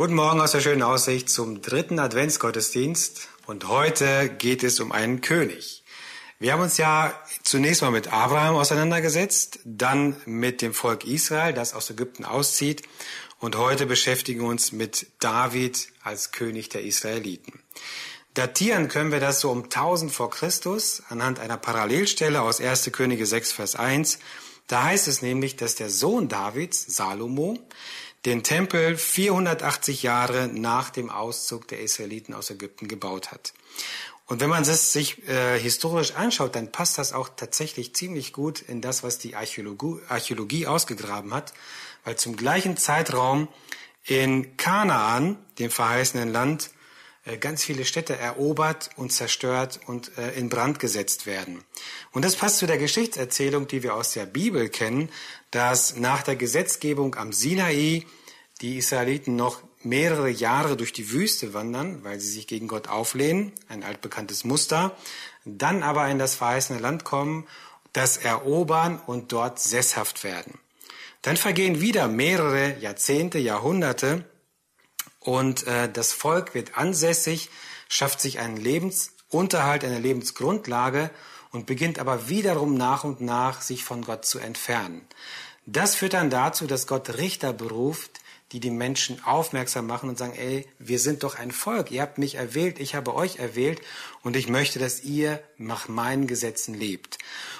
Guten 0.00 0.14
Morgen 0.14 0.40
aus 0.40 0.52
der 0.52 0.62
schönen 0.62 0.80
Aussicht 0.80 1.28
zum 1.28 1.60
dritten 1.60 1.98
Adventsgottesdienst 1.98 3.28
und 3.44 3.68
heute 3.68 4.30
geht 4.30 4.62
es 4.62 4.80
um 4.80 4.92
einen 4.92 5.20
König. 5.20 5.84
Wir 6.38 6.54
haben 6.54 6.62
uns 6.62 6.78
ja 6.78 7.12
zunächst 7.42 7.82
mal 7.82 7.90
mit 7.90 8.10
Abraham 8.10 8.56
auseinandergesetzt, 8.56 9.58
dann 9.66 10.16
mit 10.24 10.62
dem 10.62 10.72
Volk 10.72 11.04
Israel, 11.04 11.52
das 11.52 11.74
aus 11.74 11.90
Ägypten 11.90 12.24
auszieht 12.24 12.80
und 13.40 13.58
heute 13.58 13.84
beschäftigen 13.84 14.40
wir 14.40 14.48
uns 14.48 14.72
mit 14.72 15.06
David 15.18 15.88
als 16.02 16.32
König 16.32 16.70
der 16.70 16.82
Israeliten. 16.82 17.60
Datieren 18.32 18.88
können 18.88 19.12
wir 19.12 19.20
das 19.20 19.40
so 19.40 19.50
um 19.50 19.64
1000 19.64 20.10
vor 20.10 20.30
Christus 20.30 21.02
anhand 21.10 21.40
einer 21.40 21.58
Parallelstelle 21.58 22.40
aus 22.40 22.58
1. 22.58 22.90
Könige 22.92 23.26
6, 23.26 23.52
Vers 23.52 23.76
1. 23.76 24.18
Da 24.66 24.84
heißt 24.84 25.08
es 25.08 25.20
nämlich, 25.20 25.56
dass 25.56 25.74
der 25.74 25.90
Sohn 25.90 26.28
Davids, 26.28 26.86
Salomo, 26.86 27.58
den 28.26 28.42
Tempel 28.42 28.96
480 28.96 30.02
Jahre 30.02 30.48
nach 30.48 30.90
dem 30.90 31.10
Auszug 31.10 31.68
der 31.68 31.80
Israeliten 31.80 32.34
aus 32.34 32.50
Ägypten 32.50 32.86
gebaut 32.86 33.32
hat. 33.32 33.54
Und 34.26 34.40
wenn 34.40 34.50
man 34.50 34.62
es 34.62 34.92
sich 34.92 35.26
äh, 35.26 35.58
historisch 35.58 36.14
anschaut, 36.14 36.54
dann 36.54 36.70
passt 36.70 36.98
das 36.98 37.12
auch 37.12 37.30
tatsächlich 37.34 37.94
ziemlich 37.94 38.32
gut 38.32 38.60
in 38.60 38.80
das, 38.80 39.02
was 39.02 39.18
die 39.18 39.34
Archäologie, 39.34 40.00
Archäologie 40.08 40.66
ausgegraben 40.68 41.34
hat, 41.34 41.52
weil 42.04 42.16
zum 42.16 42.36
gleichen 42.36 42.76
Zeitraum 42.76 43.48
in 44.04 44.56
Kanaan, 44.56 45.36
dem 45.58 45.70
verheißenen 45.70 46.30
Land, 46.30 46.70
äh, 47.24 47.38
ganz 47.38 47.64
viele 47.64 47.84
Städte 47.84 48.16
erobert 48.16 48.90
und 48.96 49.12
zerstört 49.12 49.80
und 49.86 50.16
äh, 50.16 50.30
in 50.32 50.48
Brand 50.48 50.78
gesetzt 50.78 51.26
werden. 51.26 51.64
Und 52.12 52.24
das 52.24 52.36
passt 52.36 52.58
zu 52.58 52.66
der 52.66 52.78
Geschichtserzählung, 52.78 53.66
die 53.66 53.82
wir 53.82 53.94
aus 53.94 54.12
der 54.12 54.26
Bibel 54.26 54.68
kennen, 54.68 55.10
dass 55.50 55.96
nach 55.96 56.22
der 56.22 56.36
Gesetzgebung 56.36 57.16
am 57.16 57.32
Sinai 57.32 58.06
die 58.60 58.78
Israeliten 58.78 59.36
noch 59.36 59.62
mehrere 59.82 60.28
Jahre 60.28 60.76
durch 60.76 60.92
die 60.92 61.10
Wüste 61.10 61.54
wandern, 61.54 62.04
weil 62.04 62.20
sie 62.20 62.30
sich 62.30 62.46
gegen 62.46 62.68
Gott 62.68 62.88
auflehnen, 62.88 63.52
ein 63.68 63.82
altbekanntes 63.82 64.44
Muster, 64.44 64.96
dann 65.44 65.82
aber 65.82 66.06
in 66.08 66.18
das 66.18 66.34
verheißene 66.34 66.78
Land 66.78 67.04
kommen, 67.04 67.46
das 67.92 68.18
erobern 68.18 69.00
und 69.06 69.32
dort 69.32 69.58
sesshaft 69.58 70.22
werden. 70.22 70.58
Dann 71.22 71.36
vergehen 71.36 71.80
wieder 71.80 72.08
mehrere 72.08 72.78
Jahrzehnte, 72.78 73.38
Jahrhunderte 73.38 74.24
und 75.18 75.66
äh, 75.66 75.90
das 75.90 76.12
Volk 76.12 76.54
wird 76.54 76.76
ansässig, 76.76 77.50
schafft 77.88 78.20
sich 78.20 78.38
einen 78.38 78.56
Lebensunterhalt, 78.56 79.84
eine 79.84 79.98
Lebensgrundlage 79.98 81.10
und 81.52 81.66
beginnt 81.66 81.98
aber 81.98 82.28
wiederum 82.28 82.74
nach 82.74 83.04
und 83.04 83.20
nach 83.20 83.60
sich 83.60 83.84
von 83.84 84.02
Gott 84.02 84.24
zu 84.24 84.38
entfernen. 84.38 85.02
Das 85.66 85.94
führt 85.94 86.14
dann 86.14 86.30
dazu, 86.30 86.66
dass 86.66 86.86
Gott 86.86 87.18
Richter 87.18 87.52
beruft, 87.52 88.20
die 88.52 88.60
die 88.60 88.70
Menschen 88.70 89.22
aufmerksam 89.24 89.86
machen 89.86 90.08
und 90.08 90.18
sagen, 90.18 90.34
ey, 90.36 90.66
wir 90.78 90.98
sind 90.98 91.22
doch 91.22 91.38
ein 91.38 91.52
Volk, 91.52 91.92
ihr 91.92 92.02
habt 92.02 92.18
mich 92.18 92.34
erwählt, 92.34 92.80
ich 92.80 92.94
habe 92.96 93.14
euch 93.14 93.38
erwählt 93.38 93.80
und 94.22 94.36
ich 94.36 94.48
möchte, 94.48 94.80
dass 94.80 95.04
ihr 95.04 95.40
nach 95.56 95.86
meinen 95.86 96.26
Gesetzen 96.26 96.74
lebt. 96.74 97.18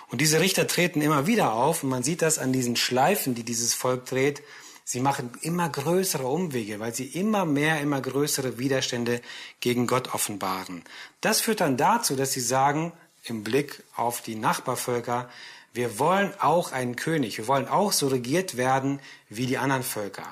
Und 0.08 0.20
diese 0.20 0.40
Richter 0.40 0.66
treten 0.66 1.00
immer 1.00 1.28
wieder 1.28 1.52
auf 1.52 1.84
und 1.84 1.90
man 1.90 2.02
sieht 2.02 2.22
das 2.22 2.38
an 2.38 2.52
diesen 2.52 2.74
Schleifen, 2.74 3.36
die 3.36 3.44
dieses 3.44 3.74
Volk 3.74 4.06
dreht. 4.06 4.42
Sie 4.84 4.98
machen 4.98 5.30
immer 5.42 5.68
größere 5.68 6.26
Umwege, 6.26 6.80
weil 6.80 6.92
sie 6.92 7.06
immer 7.06 7.44
mehr, 7.44 7.80
immer 7.80 8.00
größere 8.00 8.58
Widerstände 8.58 9.20
gegen 9.60 9.86
Gott 9.86 10.12
offenbaren. 10.12 10.82
Das 11.20 11.40
führt 11.40 11.60
dann 11.60 11.76
dazu, 11.76 12.16
dass 12.16 12.32
sie 12.32 12.40
sagen, 12.40 12.92
im 13.24 13.44
Blick 13.44 13.82
auf 13.96 14.22
die 14.22 14.34
Nachbarvölker, 14.34 15.28
wir 15.72 15.98
wollen 15.98 16.32
auch 16.40 16.72
einen 16.72 16.96
König, 16.96 17.38
wir 17.38 17.46
wollen 17.46 17.68
auch 17.68 17.92
so 17.92 18.08
regiert 18.08 18.56
werden 18.56 19.00
wie 19.28 19.46
die 19.46 19.58
anderen 19.58 19.84
Völker. 19.84 20.26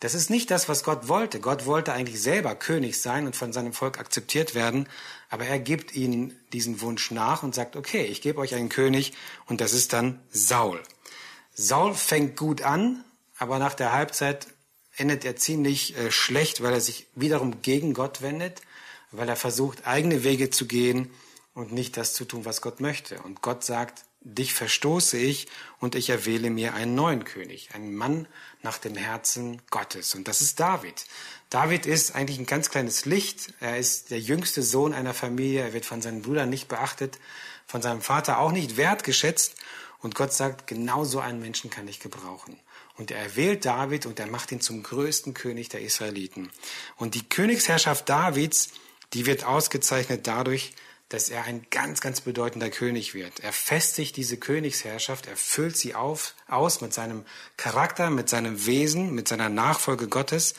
Das 0.00 0.14
ist 0.14 0.30
nicht 0.30 0.50
das, 0.50 0.68
was 0.68 0.82
Gott 0.82 1.06
wollte. 1.06 1.38
Gott 1.38 1.64
wollte 1.64 1.92
eigentlich 1.92 2.20
selber 2.20 2.56
König 2.56 3.00
sein 3.00 3.26
und 3.26 3.36
von 3.36 3.52
seinem 3.52 3.72
Volk 3.72 4.00
akzeptiert 4.00 4.56
werden, 4.56 4.88
aber 5.30 5.44
er 5.46 5.60
gibt 5.60 5.94
ihnen 5.94 6.36
diesen 6.52 6.80
Wunsch 6.80 7.12
nach 7.12 7.44
und 7.44 7.54
sagt, 7.54 7.76
okay, 7.76 8.04
ich 8.06 8.20
gebe 8.20 8.40
euch 8.40 8.56
einen 8.56 8.68
König 8.68 9.12
und 9.46 9.60
das 9.60 9.72
ist 9.72 9.92
dann 9.92 10.18
Saul. 10.30 10.82
Saul 11.54 11.94
fängt 11.94 12.36
gut 12.36 12.62
an, 12.62 13.04
aber 13.38 13.60
nach 13.60 13.74
der 13.74 13.92
Halbzeit 13.92 14.48
endet 14.96 15.24
er 15.24 15.36
ziemlich 15.36 15.96
äh, 15.96 16.10
schlecht, 16.10 16.62
weil 16.62 16.72
er 16.72 16.80
sich 16.80 17.06
wiederum 17.14 17.62
gegen 17.62 17.94
Gott 17.94 18.22
wendet, 18.22 18.60
weil 19.12 19.28
er 19.28 19.36
versucht, 19.36 19.86
eigene 19.86 20.24
Wege 20.24 20.50
zu 20.50 20.66
gehen 20.66 21.10
und 21.54 21.72
nicht 21.72 21.96
das 21.96 22.14
zu 22.14 22.24
tun, 22.24 22.44
was 22.44 22.60
Gott 22.60 22.80
möchte. 22.80 23.20
Und 23.22 23.42
Gott 23.42 23.64
sagt, 23.64 24.04
dich 24.24 24.54
verstoße 24.54 25.18
ich 25.18 25.48
und 25.78 25.94
ich 25.94 26.10
erwähle 26.10 26.50
mir 26.50 26.74
einen 26.74 26.94
neuen 26.94 27.24
König, 27.24 27.74
einen 27.74 27.94
Mann 27.94 28.28
nach 28.62 28.78
dem 28.78 28.94
Herzen 28.94 29.60
Gottes. 29.70 30.14
Und 30.14 30.28
das 30.28 30.40
ist 30.40 30.60
David. 30.60 31.04
David 31.50 31.86
ist 31.86 32.14
eigentlich 32.14 32.38
ein 32.38 32.46
ganz 32.46 32.70
kleines 32.70 33.04
Licht. 33.04 33.52
Er 33.60 33.78
ist 33.78 34.10
der 34.10 34.20
jüngste 34.20 34.62
Sohn 34.62 34.94
einer 34.94 35.14
Familie. 35.14 35.62
Er 35.62 35.72
wird 35.72 35.84
von 35.84 36.00
seinen 36.00 36.22
Brüdern 36.22 36.50
nicht 36.50 36.68
beachtet, 36.68 37.18
von 37.66 37.82
seinem 37.82 38.00
Vater 38.00 38.38
auch 38.38 38.52
nicht 38.52 38.76
wertgeschätzt. 38.76 39.56
Und 39.98 40.14
Gott 40.14 40.32
sagt, 40.32 40.66
genau 40.66 41.04
so 41.04 41.20
einen 41.20 41.40
Menschen 41.40 41.70
kann 41.70 41.88
ich 41.88 42.00
gebrauchen. 42.00 42.58
Und 42.96 43.10
er 43.10 43.18
erwählt 43.18 43.64
David 43.64 44.06
und 44.06 44.18
er 44.20 44.26
macht 44.26 44.52
ihn 44.52 44.60
zum 44.60 44.82
größten 44.82 45.34
König 45.34 45.68
der 45.68 45.80
Israeliten. 45.80 46.50
Und 46.96 47.14
die 47.14 47.28
Königsherrschaft 47.28 48.08
Davids, 48.08 48.70
die 49.12 49.26
wird 49.26 49.44
ausgezeichnet 49.44 50.26
dadurch, 50.26 50.72
dass 51.12 51.28
er 51.28 51.44
ein 51.44 51.66
ganz, 51.70 52.00
ganz 52.00 52.22
bedeutender 52.22 52.70
König 52.70 53.12
wird. 53.14 53.40
Er 53.40 53.52
festigt 53.52 54.16
diese 54.16 54.38
Königsherrschaft, 54.38 55.26
er 55.26 55.36
füllt 55.36 55.76
sie 55.76 55.94
auf, 55.94 56.34
aus 56.48 56.80
mit 56.80 56.94
seinem 56.94 57.24
Charakter, 57.56 58.10
mit 58.10 58.28
seinem 58.28 58.66
Wesen, 58.66 59.14
mit 59.14 59.28
seiner 59.28 59.48
Nachfolge 59.48 60.08
Gottes. 60.08 60.54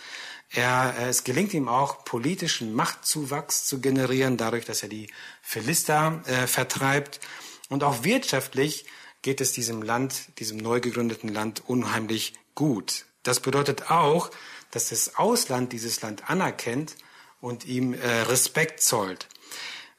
Er, 0.52 0.96
es 1.08 1.24
gelingt 1.24 1.54
ihm 1.56 1.68
auch, 1.68 2.06
politischen 2.06 2.74
Machtzuwachs 2.74 3.66
zu 3.66 3.82
generieren, 3.82 4.38
dadurch, 4.38 4.66
dass 4.66 4.84
er 4.84 4.90
die 4.90 5.12
Philister 5.42 6.22
äh, 6.28 6.46
vertreibt. 6.46 7.20
Und 7.70 7.84
auch 7.84 8.04
wirtschaftlich 8.04 8.86
geht 9.24 9.42
es 9.42 9.54
diesem 9.54 9.82
Land, 9.82 10.38
diesem 10.38 10.58
neu 10.58 10.80
gegründeten 10.80 11.30
Land 11.30 11.64
unheimlich 11.66 12.34
gut. 12.54 13.06
Das 13.24 13.40
bedeutet 13.40 13.90
auch, 13.90 14.30
dass 14.70 14.90
das 14.90 15.16
Ausland 15.16 15.74
dieses 15.74 16.02
Land 16.02 16.30
anerkennt 16.30 16.96
und 17.42 17.66
ihm 17.66 17.94
äh, 17.94 18.22
Respekt 18.22 18.82
zollt. 18.82 19.28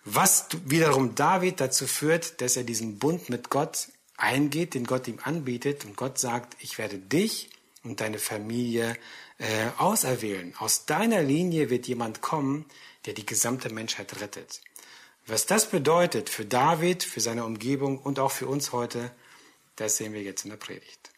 Was 0.04 0.48
wiederum 0.66 1.14
David 1.14 1.60
dazu 1.60 1.86
führt, 1.86 2.40
dass 2.42 2.56
er 2.56 2.64
diesen 2.64 2.98
Bund 2.98 3.30
mit 3.30 3.48
Gott 3.48 3.88
eingeht, 4.16 4.74
den 4.74 4.84
Gott 4.84 5.08
ihm 5.08 5.18
anbietet 5.22 5.84
und 5.84 5.96
Gott 5.96 6.18
sagt, 6.18 6.56
ich 6.60 6.76
werde 6.76 6.98
dich 6.98 7.48
und 7.82 8.00
deine 8.00 8.18
Familie 8.18 8.96
äh, 9.38 9.68
auserwählen. 9.78 10.54
Aus 10.58 10.84
deiner 10.84 11.22
Linie 11.22 11.70
wird 11.70 11.86
jemand 11.86 12.20
kommen, 12.20 12.66
der 13.06 13.14
die 13.14 13.26
gesamte 13.26 13.70
Menschheit 13.70 14.20
rettet. 14.20 14.60
Was 15.26 15.46
das 15.46 15.70
bedeutet 15.70 16.28
für 16.28 16.44
David, 16.44 17.02
für 17.02 17.20
seine 17.20 17.44
Umgebung 17.46 17.98
und 17.98 18.18
auch 18.18 18.30
für 18.30 18.46
uns 18.46 18.72
heute, 18.72 19.10
das 19.76 19.96
sehen 19.96 20.12
wir 20.12 20.22
jetzt 20.22 20.44
in 20.44 20.50
der 20.50 20.58
Predigt. 20.58 21.10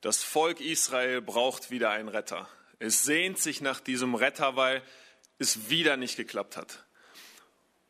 Das 0.00 0.22
Volk 0.22 0.60
Israel 0.60 1.20
braucht 1.20 1.70
wieder 1.70 1.90
einen 1.90 2.08
Retter. 2.08 2.48
Es 2.84 3.04
sehnt 3.04 3.38
sich 3.38 3.60
nach 3.60 3.78
diesem 3.78 4.16
Retter, 4.16 4.56
weil 4.56 4.82
es 5.38 5.70
wieder 5.70 5.96
nicht 5.96 6.16
geklappt 6.16 6.56
hat. 6.56 6.84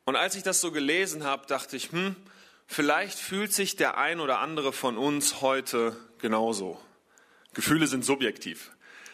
Und 0.05 0.17
als 0.17 0.35
ich 0.35 0.43
das 0.43 0.61
so 0.61 0.71
gelesen 0.71 1.25
habe, 1.25 1.47
dachte 1.47 1.79
ich, 1.79 1.93
hm, 1.93 2.15
vielleicht 2.67 3.19
fühlt 3.19 3.55
sich 3.55 3.77
der 3.77 3.97
ein 3.97 4.21
oder 4.21 4.41
andere 4.41 4.71
von 4.71 4.99
uns 4.99 5.41
heute 5.41 5.97
genauso. 6.19 6.79
Gefühle 7.55 7.87
sind 7.87 8.05
subjektiv. 8.05 8.73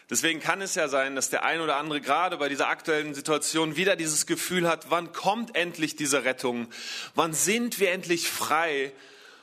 Deswegen 0.09 0.41
kann 0.41 0.61
es 0.61 0.75
ja 0.75 0.89
sein, 0.89 1.15
dass 1.15 1.29
der 1.29 1.45
ein 1.45 1.61
oder 1.61 1.77
andere 1.77 2.01
gerade 2.01 2.35
bei 2.35 2.49
dieser 2.49 2.67
aktuellen 2.67 3.13
Situation 3.13 3.77
wieder 3.77 3.95
dieses 3.95 4.25
Gefühl 4.25 4.67
hat, 4.67 4.91
wann 4.91 5.13
kommt 5.13 5.55
endlich 5.55 5.95
diese 5.95 6.25
Rettung? 6.25 6.67
Wann 7.15 7.31
sind 7.31 7.79
wir 7.79 7.91
endlich 7.91 8.27
frei 8.27 8.91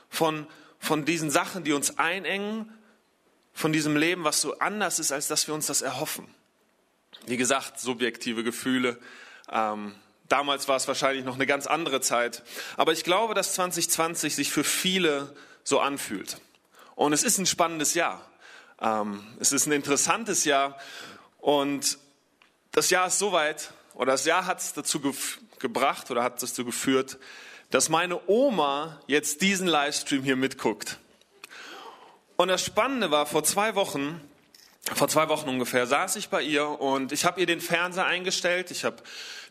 von, 0.07 0.45
von 0.77 1.03
diesen 1.03 1.31
Sachen, 1.31 1.63
die 1.63 1.73
uns 1.73 1.97
einengen 1.97 2.71
von 3.57 3.73
diesem 3.73 3.97
Leben, 3.97 4.23
was 4.23 4.39
so 4.39 4.59
anders 4.59 4.99
ist, 4.99 5.11
als 5.11 5.27
dass 5.27 5.47
wir 5.47 5.55
uns 5.55 5.65
das 5.65 5.81
erhoffen. 5.81 6.27
Wie 7.25 7.37
gesagt, 7.37 7.79
subjektive 7.79 8.43
Gefühle. 8.43 8.99
Ähm, 9.51 9.95
damals 10.29 10.67
war 10.67 10.75
es 10.75 10.87
wahrscheinlich 10.87 11.25
noch 11.25 11.35
eine 11.35 11.45
ganz 11.45 11.67
andere 11.67 12.01
Zeit. 12.01 12.43
Aber 12.75 12.91
ich 12.91 13.03
glaube, 13.03 13.33
dass 13.33 13.53
2020 13.53 14.35
sich 14.35 14.51
für 14.51 14.63
viele 14.63 15.35
so 15.63 15.79
anfühlt. 15.79 16.39
Und 16.95 17.13
es 17.13 17.23
ist 17.23 17.37
ein 17.37 17.45
spannendes 17.45 17.93
Jahr. 17.93 18.29
Ähm, 18.81 19.23
es 19.39 19.51
ist 19.51 19.67
ein 19.67 19.71
interessantes 19.71 20.45
Jahr. 20.45 20.77
Und 21.39 21.97
das 22.71 22.89
Jahr 22.89 23.07
ist 23.07 23.19
soweit, 23.19 23.71
oder 23.93 24.13
das 24.13 24.25
Jahr 24.25 24.45
hat 24.45 24.59
es 24.59 24.73
dazu 24.73 24.99
ge 24.99 25.13
gebracht 25.59 26.11
oder 26.11 26.21
hat 26.21 26.35
es 26.35 26.51
dazu 26.51 26.65
geführt, 26.65 27.17
dass 27.71 27.89
meine 27.89 28.21
Oma 28.29 29.01
jetzt 29.07 29.41
diesen 29.41 29.67
Livestream 29.67 30.21
hier 30.21 30.35
mitguckt. 30.35 30.99
Und 32.35 32.49
das 32.49 32.63
Spannende 32.63 33.09
war, 33.09 33.25
vor 33.25 33.43
zwei 33.43 33.73
Wochen 33.73 34.21
vor 34.93 35.07
zwei 35.07 35.27
Wochen 35.29 35.49
ungefähr 35.49 35.85
saß 35.85 36.15
ich 36.15 36.29
bei 36.29 36.41
ihr 36.41 36.67
und 36.67 37.11
ich 37.11 37.25
habe 37.25 37.39
ihr 37.39 37.45
den 37.45 37.59
Fernseher 37.59 38.05
eingestellt, 38.05 38.71
ich 38.71 38.85
habe 38.85 38.97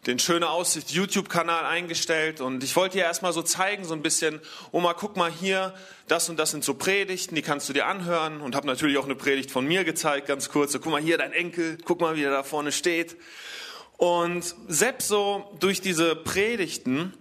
den 0.07 0.19
Schöne 0.19 0.49
Aussicht 0.49 0.91
YouTube-Kanal 0.91 1.67
eingestellt 1.67 2.41
und 2.41 2.63
ich 2.63 2.75
wollte 2.77 2.99
ihr 2.99 3.05
erstmal 3.05 3.33
so 3.33 3.43
zeigen, 3.43 3.85
so 3.85 3.95
ein 3.95 4.03
bisschen, 4.03 4.41
Oma, 4.73 4.95
guck 4.95 5.17
mal 5.17 5.31
hier, 5.31 5.75
das 6.09 6.29
und 6.29 6.39
das 6.39 6.53
sind 6.53 6.65
so 6.65 6.75
Predigten, 6.75 7.35
die 7.35 7.43
kannst 7.43 7.69
du 7.69 7.73
dir 7.73 7.87
anhören 7.87 8.41
und 8.41 8.55
habe 8.55 8.67
natürlich 8.67 8.99
auch 8.99 9.05
eine 9.05 9.17
Predigt 9.17 9.51
von 9.51 9.67
mir 9.67 9.85
gezeigt, 9.85 10.27
ganz 10.29 10.49
kurz, 10.49 10.73
so 10.73 10.79
guck 10.79 10.93
mal 10.93 11.03
hier, 11.03 11.19
dein 11.19 11.33
Enkel, 11.33 11.79
guck 11.85 12.01
mal, 12.01 12.17
wie 12.17 12.23
er 12.23 12.31
da 12.31 12.43
vorne 12.43 12.73
steht. 12.73 13.17
Und 13.97 14.55
selbst 14.69 15.09
so 15.09 15.57
durch 15.59 15.81
diese 15.81 16.15
Predigten 16.15 17.15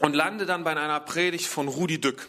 und 0.00 0.14
lande 0.14 0.46
dann 0.46 0.64
bei 0.64 0.70
einer 0.70 1.00
Predigt 1.00 1.46
von 1.46 1.68
Rudi 1.68 2.00
Dück. 2.00 2.28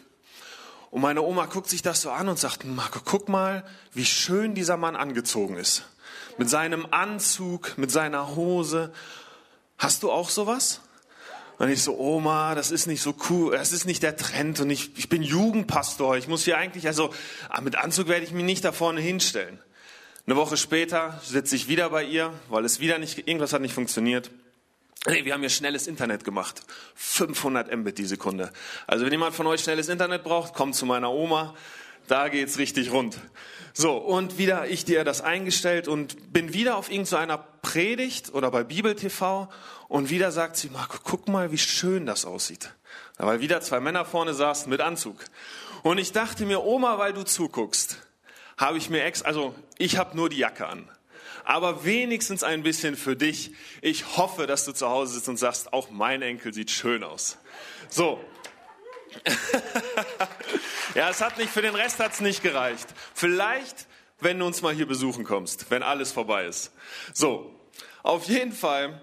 Und 0.90 1.02
meine 1.02 1.22
Oma 1.22 1.46
guckt 1.46 1.68
sich 1.68 1.82
das 1.82 2.00
so 2.00 2.10
an 2.10 2.28
und 2.28 2.38
sagt, 2.38 2.64
Marco, 2.64 3.00
guck 3.04 3.28
mal, 3.28 3.64
wie 3.92 4.04
schön 4.04 4.54
dieser 4.54 4.76
Mann 4.76 4.96
angezogen 4.96 5.56
ist. 5.56 5.84
Mit 6.38 6.48
seinem 6.48 6.86
Anzug, 6.90 7.76
mit 7.76 7.90
seiner 7.90 8.36
Hose. 8.36 8.92
Hast 9.76 10.02
du 10.02 10.10
auch 10.10 10.30
sowas? 10.30 10.80
Und 11.58 11.68
ich 11.68 11.82
so, 11.82 11.98
Oma, 11.98 12.54
das 12.54 12.70
ist 12.70 12.86
nicht 12.86 13.02
so 13.02 13.14
cool, 13.28 13.56
das 13.56 13.72
ist 13.72 13.84
nicht 13.84 14.04
der 14.04 14.16
Trend 14.16 14.60
und 14.60 14.70
ich, 14.70 14.96
ich 14.96 15.08
bin 15.08 15.22
Jugendpastor, 15.22 16.16
ich 16.16 16.28
muss 16.28 16.44
hier 16.44 16.56
eigentlich, 16.56 16.86
also 16.86 17.12
ah, 17.48 17.60
mit 17.60 17.74
Anzug 17.74 18.06
werde 18.06 18.24
ich 18.24 18.30
mich 18.30 18.44
nicht 18.44 18.64
da 18.64 18.70
vorne 18.70 19.00
hinstellen. 19.00 19.58
Eine 20.24 20.36
Woche 20.36 20.56
später 20.56 21.20
sitze 21.24 21.56
ich 21.56 21.66
wieder 21.66 21.90
bei 21.90 22.04
ihr, 22.04 22.32
weil 22.48 22.64
es 22.64 22.78
wieder 22.78 22.98
nicht, 22.98 23.26
irgendwas 23.26 23.52
hat 23.52 23.60
nicht 23.60 23.74
funktioniert. 23.74 24.30
Nee, 25.06 25.24
wir 25.24 25.32
haben 25.32 25.40
hier 25.40 25.50
schnelles 25.50 25.86
Internet 25.86 26.24
gemacht. 26.24 26.62
500 26.96 27.74
Mbit 27.76 27.98
die 27.98 28.04
Sekunde. 28.04 28.52
Also 28.86 29.04
wenn 29.04 29.12
jemand 29.12 29.34
von 29.34 29.46
euch 29.46 29.60
schnelles 29.60 29.88
Internet 29.88 30.24
braucht, 30.24 30.54
kommt 30.54 30.74
zu 30.74 30.86
meiner 30.86 31.12
Oma. 31.12 31.54
Da 32.08 32.28
geht's 32.28 32.58
richtig 32.58 32.90
rund. 32.90 33.18
So, 33.72 33.96
und 33.96 34.38
wieder 34.38 34.66
ich 34.66 34.84
dir 34.84 35.04
das 35.04 35.20
eingestellt 35.20 35.86
und 35.86 36.32
bin 36.32 36.52
wieder 36.52 36.76
auf 36.76 36.90
irgendeiner 36.90 37.38
Predigt 37.38 38.34
oder 38.34 38.50
bei 38.50 38.64
Bibel 38.64 38.96
TV 38.96 39.48
und 39.86 40.10
wieder 40.10 40.32
sagt 40.32 40.56
sie, 40.56 40.68
Marco, 40.70 40.98
guck 41.04 41.28
mal, 41.28 41.52
wie 41.52 41.58
schön 41.58 42.04
das 42.04 42.24
aussieht. 42.24 42.74
Weil 43.18 43.40
wieder 43.40 43.60
zwei 43.60 43.78
Männer 43.78 44.04
vorne 44.04 44.34
saßen 44.34 44.68
mit 44.68 44.80
Anzug. 44.80 45.24
Und 45.84 45.98
ich 45.98 46.10
dachte 46.10 46.44
mir, 46.44 46.64
Oma, 46.64 46.98
weil 46.98 47.12
du 47.12 47.22
zuguckst, 47.22 47.98
habe 48.56 48.78
ich 48.78 48.90
mir 48.90 49.04
ex, 49.04 49.22
also 49.22 49.54
ich 49.76 49.96
habe 49.96 50.16
nur 50.16 50.28
die 50.28 50.38
Jacke 50.38 50.66
an 50.66 50.88
aber 51.48 51.82
wenigstens 51.82 52.42
ein 52.42 52.62
bisschen 52.62 52.94
für 52.94 53.16
dich. 53.16 53.52
Ich 53.80 54.18
hoffe, 54.18 54.46
dass 54.46 54.66
du 54.66 54.72
zu 54.72 54.90
Hause 54.90 55.14
sitzt 55.14 55.30
und 55.30 55.38
sagst, 55.38 55.72
auch 55.72 55.88
mein 55.88 56.20
Enkel 56.20 56.52
sieht 56.52 56.70
schön 56.70 57.02
aus. 57.02 57.38
So. 57.88 58.22
ja, 60.94 61.08
es 61.08 61.22
hat 61.22 61.38
nicht, 61.38 61.48
für 61.48 61.62
den 61.62 61.74
Rest 61.74 62.00
hat 62.00 62.12
es 62.12 62.20
nicht 62.20 62.42
gereicht. 62.42 62.86
Vielleicht, 63.14 63.86
wenn 64.20 64.38
du 64.38 64.44
uns 64.44 64.60
mal 64.60 64.74
hier 64.74 64.84
besuchen 64.84 65.24
kommst, 65.24 65.70
wenn 65.70 65.82
alles 65.82 66.12
vorbei 66.12 66.44
ist. 66.44 66.70
So. 67.14 67.58
Auf 68.02 68.26
jeden 68.28 68.52
Fall 68.52 69.00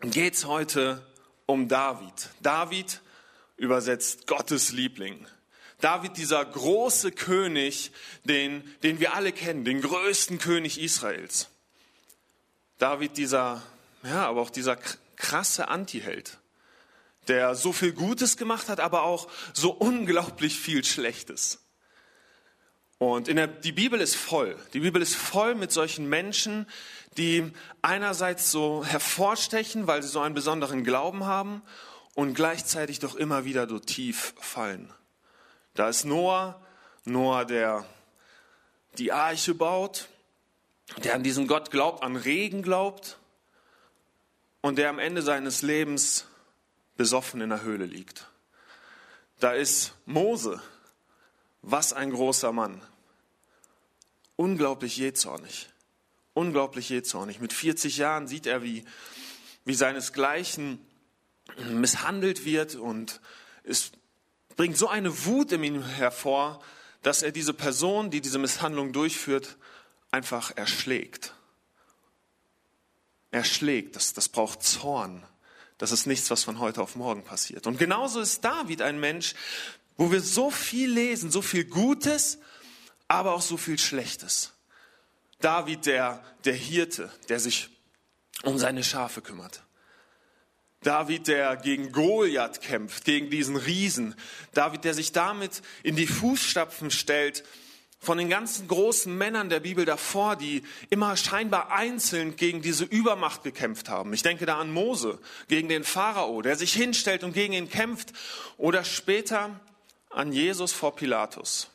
geht 0.00 0.34
es 0.34 0.46
heute 0.46 1.06
um 1.46 1.68
David. 1.68 2.30
David 2.42 3.02
übersetzt 3.56 4.26
Gottes 4.26 4.72
Liebling. 4.72 5.28
David, 5.80 6.16
dieser 6.16 6.44
große 6.44 7.12
König, 7.12 7.92
den, 8.24 8.64
den 8.82 8.98
wir 8.98 9.14
alle 9.14 9.30
kennen, 9.30 9.64
den 9.64 9.80
größten 9.80 10.40
König 10.40 10.80
Israels. 10.80 11.52
David 12.78 13.16
dieser, 13.16 13.62
ja, 14.02 14.26
aber 14.26 14.40
auch 14.40 14.50
dieser 14.50 14.78
krasse 15.16 15.68
Antiheld, 15.68 16.38
der 17.26 17.54
so 17.54 17.72
viel 17.72 17.92
Gutes 17.92 18.36
gemacht 18.36 18.68
hat, 18.68 18.80
aber 18.80 19.02
auch 19.02 19.28
so 19.52 19.70
unglaublich 19.70 20.58
viel 20.58 20.84
Schlechtes. 20.84 21.60
Und 22.98 23.28
in 23.28 23.36
der, 23.36 23.46
die 23.46 23.72
Bibel 23.72 24.00
ist 24.00 24.16
voll. 24.16 24.56
Die 24.72 24.80
Bibel 24.80 25.00
ist 25.00 25.14
voll 25.14 25.54
mit 25.54 25.70
solchen 25.70 26.08
Menschen, 26.08 26.66
die 27.16 27.52
einerseits 27.82 28.50
so 28.50 28.84
hervorstechen, 28.84 29.86
weil 29.86 30.02
sie 30.02 30.08
so 30.08 30.20
einen 30.20 30.34
besonderen 30.34 30.82
Glauben 30.84 31.24
haben 31.24 31.62
und 32.14 32.34
gleichzeitig 32.34 32.98
doch 32.98 33.14
immer 33.14 33.44
wieder 33.44 33.68
so 33.68 33.78
tief 33.78 34.34
fallen. 34.40 34.92
Da 35.74 35.88
ist 35.88 36.04
Noah, 36.04 36.60
Noah, 37.04 37.44
der 37.44 37.84
die 38.98 39.12
Arche 39.12 39.54
baut, 39.54 40.08
der 40.96 41.14
an 41.14 41.22
diesen 41.22 41.46
Gott 41.46 41.70
glaubt, 41.70 42.02
an 42.02 42.16
Regen 42.16 42.62
glaubt 42.62 43.18
und 44.60 44.78
der 44.78 44.88
am 44.88 44.98
Ende 44.98 45.22
seines 45.22 45.62
Lebens 45.62 46.26
besoffen 46.96 47.40
in 47.40 47.50
der 47.50 47.62
Höhle 47.62 47.86
liegt. 47.86 48.26
Da 49.38 49.52
ist 49.52 49.94
Mose, 50.04 50.60
was 51.62 51.92
ein 51.92 52.10
großer 52.10 52.52
Mann, 52.52 52.82
unglaublich 54.36 54.96
jähzornig, 54.96 55.68
unglaublich 56.34 56.88
jähzornig. 56.88 57.40
Mit 57.40 57.52
40 57.52 57.98
Jahren 57.98 58.26
sieht 58.26 58.46
er, 58.46 58.62
wie, 58.62 58.84
wie 59.64 59.74
seinesgleichen 59.74 60.84
misshandelt 61.70 62.44
wird 62.44 62.74
und 62.74 63.20
es 63.62 63.92
bringt 64.56 64.76
so 64.76 64.88
eine 64.88 65.24
Wut 65.24 65.52
in 65.52 65.62
ihm 65.62 65.82
hervor, 65.84 66.60
dass 67.02 67.22
er 67.22 67.30
diese 67.30 67.54
Person, 67.54 68.10
die 68.10 68.20
diese 68.20 68.38
Misshandlung 68.38 68.92
durchführt, 68.92 69.56
einfach 70.10 70.56
erschlägt. 70.56 71.34
Erschlägt, 73.30 73.96
das, 73.96 74.14
das 74.14 74.28
braucht 74.28 74.62
Zorn. 74.62 75.24
Das 75.76 75.92
ist 75.92 76.06
nichts, 76.06 76.30
was 76.30 76.44
von 76.44 76.58
heute 76.58 76.82
auf 76.82 76.96
morgen 76.96 77.22
passiert. 77.22 77.66
Und 77.66 77.78
genauso 77.78 78.20
ist 78.20 78.44
David 78.44 78.82
ein 78.82 78.98
Mensch, 78.98 79.34
wo 79.96 80.10
wir 80.10 80.20
so 80.20 80.50
viel 80.50 80.90
lesen, 80.90 81.30
so 81.30 81.42
viel 81.42 81.64
Gutes, 81.64 82.38
aber 83.06 83.34
auch 83.34 83.42
so 83.42 83.56
viel 83.56 83.78
Schlechtes. 83.78 84.52
David, 85.40 85.86
der, 85.86 86.24
der 86.44 86.54
Hirte, 86.54 87.12
der 87.28 87.38
sich 87.38 87.68
um 88.42 88.58
seine 88.58 88.82
Schafe 88.82 89.20
kümmert. 89.20 89.62
David, 90.82 91.26
der 91.26 91.56
gegen 91.56 91.92
Goliath 91.92 92.60
kämpft, 92.60 93.04
gegen 93.04 93.30
diesen 93.30 93.56
Riesen. 93.56 94.14
David, 94.52 94.84
der 94.84 94.94
sich 94.94 95.12
damit 95.12 95.62
in 95.82 95.96
die 95.96 96.06
Fußstapfen 96.06 96.90
stellt 96.90 97.44
von 98.00 98.16
den 98.18 98.28
ganzen 98.28 98.68
großen 98.68 99.16
Männern 99.16 99.48
der 99.48 99.60
Bibel 99.60 99.84
davor, 99.84 100.36
die 100.36 100.62
immer 100.88 101.16
scheinbar 101.16 101.72
einzeln 101.72 102.36
gegen 102.36 102.62
diese 102.62 102.84
Übermacht 102.84 103.42
gekämpft 103.42 103.88
haben. 103.88 104.12
Ich 104.12 104.22
denke 104.22 104.46
da 104.46 104.58
an 104.58 104.72
Mose 104.72 105.18
gegen 105.48 105.68
den 105.68 105.84
Pharao, 105.84 106.40
der 106.42 106.56
sich 106.56 106.72
hinstellt 106.72 107.24
und 107.24 107.32
gegen 107.32 107.52
ihn 107.52 107.68
kämpft. 107.68 108.12
Oder 108.56 108.84
später 108.84 109.58
an 110.10 110.32
Jesus 110.32 110.72
vor 110.72 110.94
Pilatus. 110.94 111.70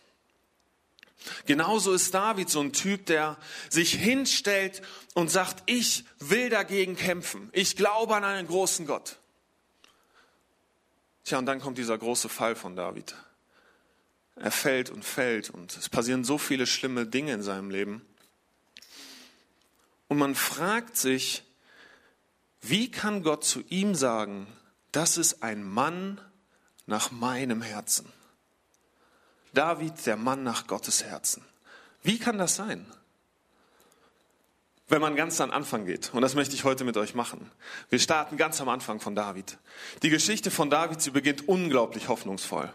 Genauso 1.45 1.93
ist 1.93 2.13
David 2.13 2.49
so 2.49 2.59
ein 2.59 2.73
Typ, 2.73 3.05
der 3.05 3.37
sich 3.69 3.93
hinstellt 3.93 4.81
und 5.13 5.29
sagt, 5.29 5.63
ich 5.65 6.03
will 6.19 6.49
dagegen 6.49 6.95
kämpfen. 6.95 7.49
Ich 7.53 7.75
glaube 7.75 8.15
an 8.15 8.23
einen 8.23 8.47
großen 8.47 8.85
Gott. 8.85 9.17
Tja, 11.23 11.37
und 11.37 11.45
dann 11.45 11.61
kommt 11.61 11.77
dieser 11.77 11.97
große 11.97 12.27
Fall 12.27 12.55
von 12.55 12.75
David. 12.75 13.15
Er 14.35 14.51
fällt 14.51 14.89
und 14.89 15.05
fällt 15.05 15.49
und 15.49 15.77
es 15.77 15.89
passieren 15.89 16.23
so 16.23 16.37
viele 16.37 16.65
schlimme 16.65 17.05
Dinge 17.05 17.33
in 17.33 17.43
seinem 17.43 17.69
Leben. 17.69 18.01
Und 20.07 20.17
man 20.17 20.35
fragt 20.35 20.97
sich, 20.97 21.43
wie 22.61 22.89
kann 22.89 23.23
Gott 23.23 23.43
zu 23.43 23.61
ihm 23.69 23.93
sagen, 23.95 24.47
das 24.91 25.17
ist 25.17 25.43
ein 25.43 25.63
Mann 25.63 26.19
nach 26.85 27.11
meinem 27.11 27.61
Herzen? 27.61 28.11
David, 29.53 30.05
der 30.05 30.17
Mann 30.17 30.43
nach 30.43 30.65
Gottes 30.67 31.03
Herzen. 31.03 31.43
Wie 32.01 32.17
kann 32.17 32.37
das 32.37 32.55
sein? 32.55 32.85
Wenn 34.87 35.01
man 35.01 35.15
ganz 35.15 35.39
an 35.41 35.51
Anfang 35.51 35.85
geht, 35.85 36.13
und 36.13 36.21
das 36.21 36.35
möchte 36.35 36.55
ich 36.55 36.63
heute 36.63 36.83
mit 36.83 36.97
euch 36.97 37.15
machen. 37.15 37.49
Wir 37.89 37.99
starten 37.99 38.37
ganz 38.37 38.59
am 38.61 38.69
Anfang 38.69 38.99
von 38.99 39.15
David. 39.15 39.57
Die 40.01 40.09
Geschichte 40.09 40.51
von 40.51 40.69
David, 40.69 41.01
sie 41.01 41.11
beginnt 41.11 41.47
unglaublich 41.47 42.09
hoffnungsvoll. 42.09 42.71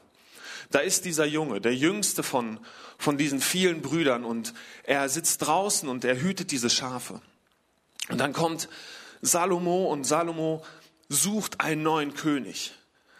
Da 0.71 0.81
ist 0.81 1.05
dieser 1.05 1.25
Junge, 1.25 1.61
der 1.61 1.75
jüngste 1.75 2.23
von, 2.23 2.61
von 2.99 3.17
diesen 3.17 3.41
vielen 3.41 3.81
Brüdern 3.81 4.25
und 4.25 4.53
er 4.85 5.09
sitzt 5.09 5.47
draußen 5.47 5.89
und 5.89 6.05
er 6.05 6.21
hütet 6.21 6.51
diese 6.51 6.69
Schafe. 6.69 7.21
Und 8.09 8.19
dann 8.19 8.33
kommt 8.33 8.69
Salomo 9.23 9.91
und 9.91 10.05
Salomo 10.05 10.65
sucht 11.09 11.61
einen 11.61 11.83
neuen 11.83 12.15
König. 12.15 12.73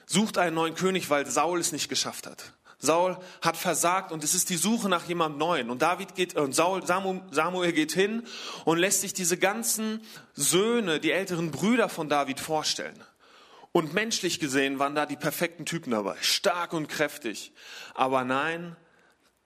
Sucht 0.07 0.39
einen 0.39 0.55
neuen 0.55 0.75
König, 0.75 1.11
weil 1.11 1.27
Saul 1.27 1.61
es 1.61 1.73
nicht 1.73 1.89
geschafft 1.89 2.27
hat. 2.27 2.53
Saul 2.81 3.19
hat 3.43 3.57
versagt 3.57 4.13
und 4.13 4.23
es 4.23 4.35
ist 4.35 4.51
die 4.51 4.57
Suche 4.57 4.89
nach 4.89 5.07
jemand 5.07 5.37
Neuen. 5.37 5.69
Und 5.69 5.83
David 5.83 6.15
geht, 6.15 6.37
und 6.37 6.55
Saul, 6.55 6.87
Samuel 6.87 7.73
geht 7.73 7.93
hin 7.93 8.23
und 8.65 8.79
lässt 8.79 9.01
sich 9.01 9.13
diese 9.13 9.37
ganzen 9.37 10.01
Söhne, 10.35 11.01
die 11.01 11.11
älteren 11.11 11.51
Brüder 11.51 11.89
von 11.89 12.09
David 12.09 12.39
vorstellen. 12.39 12.95
Und 13.79 13.95
menschlich 13.95 14.41
gesehen 14.41 14.81
waren 14.81 14.97
da 14.97 15.07
die 15.07 15.15
perfekten 15.15 15.65
Typen 15.65 15.93
dabei, 15.93 16.17
stark 16.21 16.73
und 16.73 16.89
kräftig. 16.89 17.53
Aber 17.95 18.25
nein, 18.25 18.75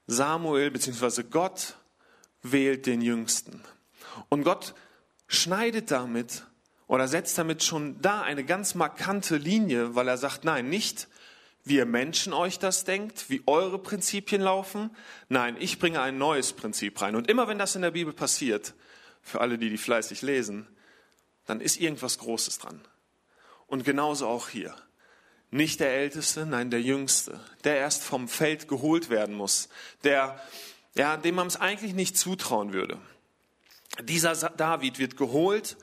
Samuel 0.07 0.71
bzw. 0.71 1.25
Gott 1.25 1.77
wählt 2.41 2.87
den 2.87 3.03
Jüngsten. 3.03 3.63
Und 4.31 4.45
Gott 4.45 4.75
schneidet 5.27 5.91
damit 5.91 6.47
oder 6.87 7.09
setzt 7.09 7.37
damit 7.37 7.63
schon 7.63 8.01
da 8.01 8.23
eine 8.23 8.43
ganz 8.43 8.75
markante 8.75 9.37
Linie, 9.37 9.97
weil 9.97 10.09
er 10.09 10.17
sagt, 10.17 10.45
nein, 10.45 10.71
nicht 10.71 11.09
wie 11.65 11.77
ihr 11.77 11.85
Menschen 11.85 12.33
euch 12.33 12.59
das 12.59 12.85
denkt, 12.85 13.29
wie 13.29 13.43
eure 13.45 13.79
Prinzipien 13.79 14.41
laufen. 14.41 14.97
Nein, 15.29 15.59
ich 15.61 15.79
bringe 15.79 16.01
ein 16.01 16.17
neues 16.17 16.55
Prinzip 16.55 17.03
rein. 17.03 17.17
Und 17.17 17.29
immer 17.29 17.49
wenn 17.49 17.59
das 17.59 17.77
in 17.77 17.83
der 17.83 17.91
Bibel 17.91 18.15
passiert, 18.15 18.73
für 19.21 19.43
alle, 19.43 19.59
die 19.59 19.69
die 19.69 19.77
fleißig 19.77 20.23
lesen, 20.23 20.67
dann 21.45 21.61
ist 21.61 21.79
irgendwas 21.79 22.17
Großes 22.17 22.61
dran. 22.61 22.81
Und 23.73 23.85
genauso 23.85 24.29
auch 24.29 24.51
hier. 24.51 24.77
Nicht 25.51 25.81
der 25.81 25.95
Älteste, 25.95 26.45
nein, 26.45 26.71
der 26.71 26.83
Jüngste, 26.83 27.41
der 27.65 27.79
erst 27.79 28.03
vom 28.03 28.29
Feld 28.29 28.69
geholt 28.69 29.09
werden 29.09 29.35
muss, 29.35 29.71
der, 30.05 30.39
ja, 30.95 31.17
dem 31.17 31.37
man 31.37 31.47
es 31.47 31.57
eigentlich 31.57 31.95
nicht 31.95 32.19
zutrauen 32.19 32.75
würde. 32.75 32.99
Dieser 34.03 34.35
David 34.35 34.99
wird 34.99 35.17
geholt 35.17 35.79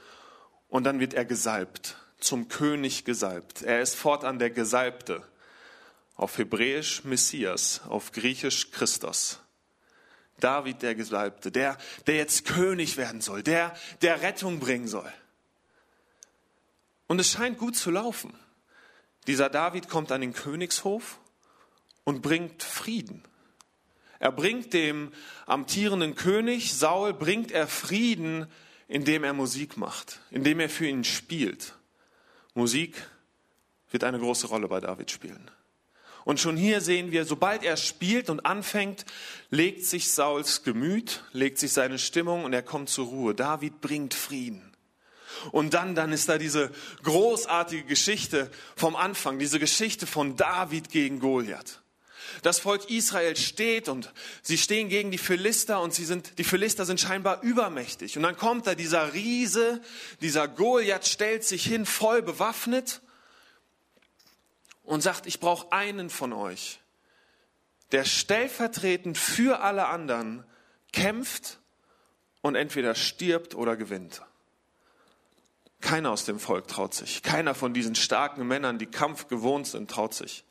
und 0.67 0.83
dann 0.83 0.99
wird 0.99 1.15
er 1.15 1.25
gesalbt, 1.25 1.97
zum 2.19 2.47
König 2.47 3.05
gesalbt. 3.05 3.63
Er 3.63 3.81
ist 3.81 3.95
fortan 3.95 4.37
der 4.37 4.51
Gesalbte. 4.51 5.23
Auf 6.15 6.37
Hebräisch 6.37 7.03
Messias, 7.05 7.81
auf 7.89 8.11
Griechisch 8.11 8.69
Christus. 8.69 9.39
David 10.39 10.83
der 10.83 10.93
Gesalbte, 10.93 11.51
der, 11.51 11.75
der 12.05 12.17
jetzt 12.17 12.45
König 12.45 12.97
werden 12.97 13.21
soll, 13.21 13.41
der, 13.41 13.75
der 14.03 14.21
Rettung 14.21 14.59
bringen 14.59 14.87
soll. 14.87 15.11
Und 17.09 17.19
es 17.19 17.31
scheint 17.31 17.57
gut 17.57 17.75
zu 17.75 17.89
laufen. 17.89 18.31
Dieser 19.25 19.49
David 19.49 19.89
kommt 19.89 20.11
an 20.11 20.21
den 20.21 20.31
Königshof 20.31 21.19
und 22.03 22.21
bringt 22.21 22.61
Frieden. 22.61 23.23
Er 24.19 24.31
bringt 24.31 24.73
dem 24.73 25.11
amtierenden 25.47 26.13
König 26.13 26.71
Saul, 26.75 27.13
bringt 27.13 27.51
er 27.51 27.67
Frieden, 27.67 28.45
indem 28.87 29.23
er 29.23 29.33
Musik 29.33 29.75
macht, 29.75 30.19
indem 30.29 30.59
er 30.59 30.69
für 30.69 30.87
ihn 30.87 31.03
spielt. 31.03 31.73
Musik 32.53 32.95
wird 33.89 34.03
eine 34.03 34.19
große 34.19 34.45
Rolle 34.45 34.67
bei 34.67 34.79
David 34.79 35.09
spielen. 35.09 35.49
Und 36.25 36.39
schon 36.39 36.57
hier 36.57 36.79
sehen 36.79 37.11
wir, 37.11 37.25
sobald 37.25 37.63
er 37.63 37.75
spielt 37.75 38.29
und 38.29 38.45
anfängt, 38.45 39.03
legt 39.49 39.83
sich 39.83 40.11
Sauls 40.11 40.61
Gemüt, 40.61 41.23
legt 41.31 41.57
sich 41.57 41.73
seine 41.73 41.97
Stimmung 41.97 42.43
und 42.43 42.53
er 42.53 42.61
kommt 42.61 42.89
zur 42.89 43.07
Ruhe. 43.07 43.33
David 43.33 43.81
bringt 43.81 44.13
Frieden. 44.13 44.68
Und 45.51 45.73
dann, 45.73 45.95
dann 45.95 46.11
ist 46.11 46.29
da 46.29 46.37
diese 46.37 46.71
großartige 47.03 47.83
Geschichte 47.83 48.49
vom 48.75 48.95
Anfang, 48.95 49.39
diese 49.39 49.59
Geschichte 49.59 50.07
von 50.07 50.35
David 50.35 50.89
gegen 50.89 51.19
Goliath. 51.19 51.81
Das 52.41 52.59
Volk 52.59 52.89
Israel 52.89 53.35
steht 53.35 53.89
und 53.89 54.13
sie 54.41 54.57
stehen 54.57 54.89
gegen 54.89 55.11
die 55.11 55.17
Philister 55.17 55.81
und 55.81 55.93
sie 55.93 56.05
sind, 56.05 56.37
die 56.37 56.43
Philister 56.43 56.85
sind 56.85 56.99
scheinbar 56.99 57.41
übermächtig. 57.41 58.17
Und 58.17 58.23
dann 58.23 58.37
kommt 58.37 58.67
da 58.67 58.75
dieser 58.75 59.13
Riese, 59.13 59.81
dieser 60.21 60.47
Goliath 60.47 61.07
stellt 61.07 61.43
sich 61.43 61.63
hin, 61.63 61.85
voll 61.85 62.21
bewaffnet 62.21 63.01
und 64.83 65.01
sagt, 65.01 65.27
ich 65.27 65.39
brauche 65.39 65.71
einen 65.71 66.09
von 66.09 66.33
euch, 66.33 66.79
der 67.91 68.05
stellvertretend 68.05 69.17
für 69.17 69.61
alle 69.61 69.87
anderen 69.87 70.43
kämpft 70.91 71.59
und 72.41 72.55
entweder 72.55 72.95
stirbt 72.95 73.55
oder 73.55 73.75
gewinnt. 73.75 74.21
Keiner 75.81 76.11
aus 76.11 76.25
dem 76.25 76.39
Volk 76.39 76.67
traut 76.67 76.93
sich. 76.93 77.23
Keiner 77.23 77.55
von 77.55 77.73
diesen 77.73 77.95
starken 77.95 78.47
Männern, 78.47 78.77
die 78.79 78.85
Kampf 78.85 79.27
gewohnt 79.27 79.67
sind, 79.67 79.89
traut 79.89 80.13
sich. 80.13 80.43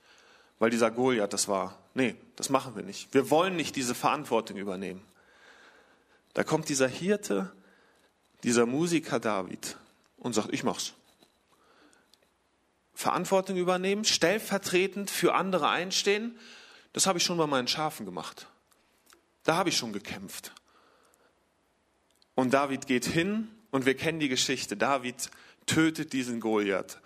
Weil 0.58 0.70
dieser 0.70 0.90
Goliath 0.90 1.32
das 1.32 1.48
war. 1.48 1.78
Nee, 1.94 2.16
das 2.36 2.48
machen 2.48 2.74
wir 2.74 2.82
nicht. 2.82 3.12
Wir 3.12 3.30
wollen 3.30 3.56
nicht 3.56 3.76
diese 3.76 3.94
Verantwortung 3.94 4.56
übernehmen. 4.56 5.02
Da 6.34 6.44
kommt 6.44 6.68
dieser 6.68 6.88
Hirte, 6.88 7.52
dieser 8.42 8.66
Musiker 8.66 9.20
David 9.20 9.76
und 10.16 10.34
sagt, 10.34 10.52
ich 10.52 10.64
mach's. 10.64 10.94
Verantwortung 12.94 13.56
übernehmen, 13.56 14.04
stellvertretend 14.04 15.10
für 15.10 15.34
andere 15.34 15.68
einstehen, 15.68 16.36
das 16.92 17.06
habe 17.06 17.18
ich 17.18 17.24
schon 17.24 17.38
bei 17.38 17.46
meinen 17.46 17.68
Schafen 17.68 18.06
gemacht. 18.06 18.48
Da 19.44 19.56
habe 19.56 19.68
ich 19.68 19.76
schon 19.76 19.92
gekämpft. 19.92 20.52
Und 22.34 22.54
David 22.54 22.86
geht 22.86 23.04
hin 23.04 23.48
und 23.70 23.86
wir 23.86 23.96
kennen 23.96 24.20
die 24.20 24.28
Geschichte. 24.28 24.76
David 24.76 25.30
tötet 25.66 26.12
diesen 26.12 26.40
Goliath, 26.40 26.98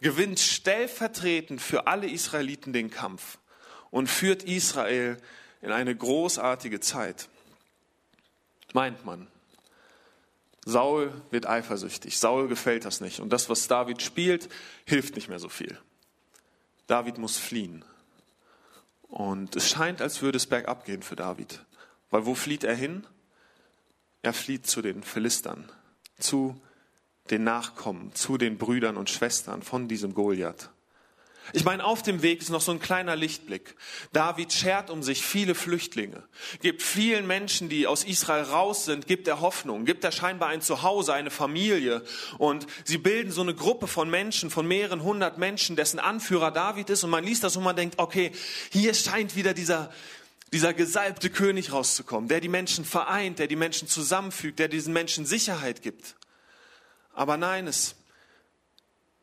gewinnt 0.00 0.40
stellvertretend 0.40 1.60
für 1.60 1.86
alle 1.86 2.08
Israeliten 2.08 2.72
den 2.72 2.90
Kampf 2.90 3.38
und 3.90 4.08
führt 4.08 4.42
Israel 4.44 5.16
in 5.62 5.72
eine 5.72 5.94
großartige 5.94 6.80
Zeit. 6.80 7.28
Meint 8.72 9.04
man. 9.04 9.26
Saul 10.64 11.12
wird 11.30 11.46
eifersüchtig. 11.46 12.18
Saul 12.18 12.48
gefällt 12.48 12.84
das 12.84 13.00
nicht. 13.00 13.20
Und 13.20 13.30
das, 13.32 13.48
was 13.48 13.68
David 13.68 14.02
spielt, 14.02 14.48
hilft 14.84 15.14
nicht 15.14 15.28
mehr 15.28 15.38
so 15.38 15.48
viel. 15.48 15.78
David 16.88 17.18
muss 17.18 17.38
fliehen. 17.38 17.84
Und 19.02 19.54
es 19.54 19.70
scheint, 19.70 20.02
als 20.02 20.22
würde 20.22 20.36
es 20.36 20.46
bergab 20.46 20.84
gehen 20.84 21.02
für 21.02 21.14
David. 21.14 21.64
Weil 22.10 22.26
wo 22.26 22.34
flieht 22.34 22.64
er 22.64 22.74
hin? 22.74 23.06
Er 24.22 24.32
flieht 24.32 24.66
zu 24.66 24.82
den 24.82 25.04
Philistern 25.04 25.70
zu 26.18 26.60
den 27.30 27.44
Nachkommen, 27.44 28.14
zu 28.14 28.38
den 28.38 28.58
Brüdern 28.58 28.96
und 28.96 29.10
Schwestern 29.10 29.62
von 29.62 29.88
diesem 29.88 30.14
Goliath. 30.14 30.70
Ich 31.52 31.64
meine, 31.64 31.84
auf 31.84 32.02
dem 32.02 32.22
Weg 32.22 32.42
ist 32.42 32.50
noch 32.50 32.60
so 32.60 32.72
ein 32.72 32.80
kleiner 32.80 33.14
Lichtblick. 33.14 33.76
David 34.12 34.52
schert 34.52 34.90
um 34.90 35.02
sich 35.02 35.22
viele 35.22 35.54
Flüchtlinge, 35.54 36.24
gibt 36.60 36.82
vielen 36.82 37.26
Menschen, 37.26 37.68
die 37.68 37.86
aus 37.86 38.02
Israel 38.02 38.42
raus 38.42 38.84
sind, 38.84 39.06
gibt 39.06 39.28
er 39.28 39.40
Hoffnung, 39.40 39.84
gibt 39.84 40.02
er 40.02 40.10
scheinbar 40.10 40.48
ein 40.48 40.60
Zuhause, 40.60 41.14
eine 41.14 41.30
Familie. 41.30 42.02
Und 42.38 42.66
sie 42.84 42.98
bilden 42.98 43.30
so 43.30 43.42
eine 43.42 43.54
Gruppe 43.54 43.86
von 43.86 44.10
Menschen, 44.10 44.50
von 44.50 44.66
mehreren 44.66 45.04
hundert 45.04 45.38
Menschen, 45.38 45.76
dessen 45.76 46.00
Anführer 46.00 46.50
David 46.50 46.90
ist. 46.90 47.04
Und 47.04 47.10
man 47.10 47.24
liest 47.24 47.44
das 47.44 47.56
und 47.56 47.62
man 47.62 47.76
denkt, 47.76 47.98
okay, 47.98 48.32
hier 48.70 48.92
scheint 48.94 49.36
wieder 49.36 49.54
dieser, 49.54 49.92
dieser 50.52 50.74
gesalbte 50.74 51.30
König 51.30 51.72
rauszukommen, 51.72 52.28
der 52.28 52.40
die 52.40 52.48
Menschen 52.48 52.84
vereint, 52.84 53.38
der 53.38 53.48
die 53.48 53.56
Menschen 53.56 53.88
zusammenfügt, 53.88 54.58
der 54.58 54.68
diesen 54.68 54.92
Menschen 54.92 55.26
Sicherheit 55.26 55.82
gibt. 55.82 56.16
Aber 57.12 57.36
nein, 57.36 57.66
es, 57.66 57.96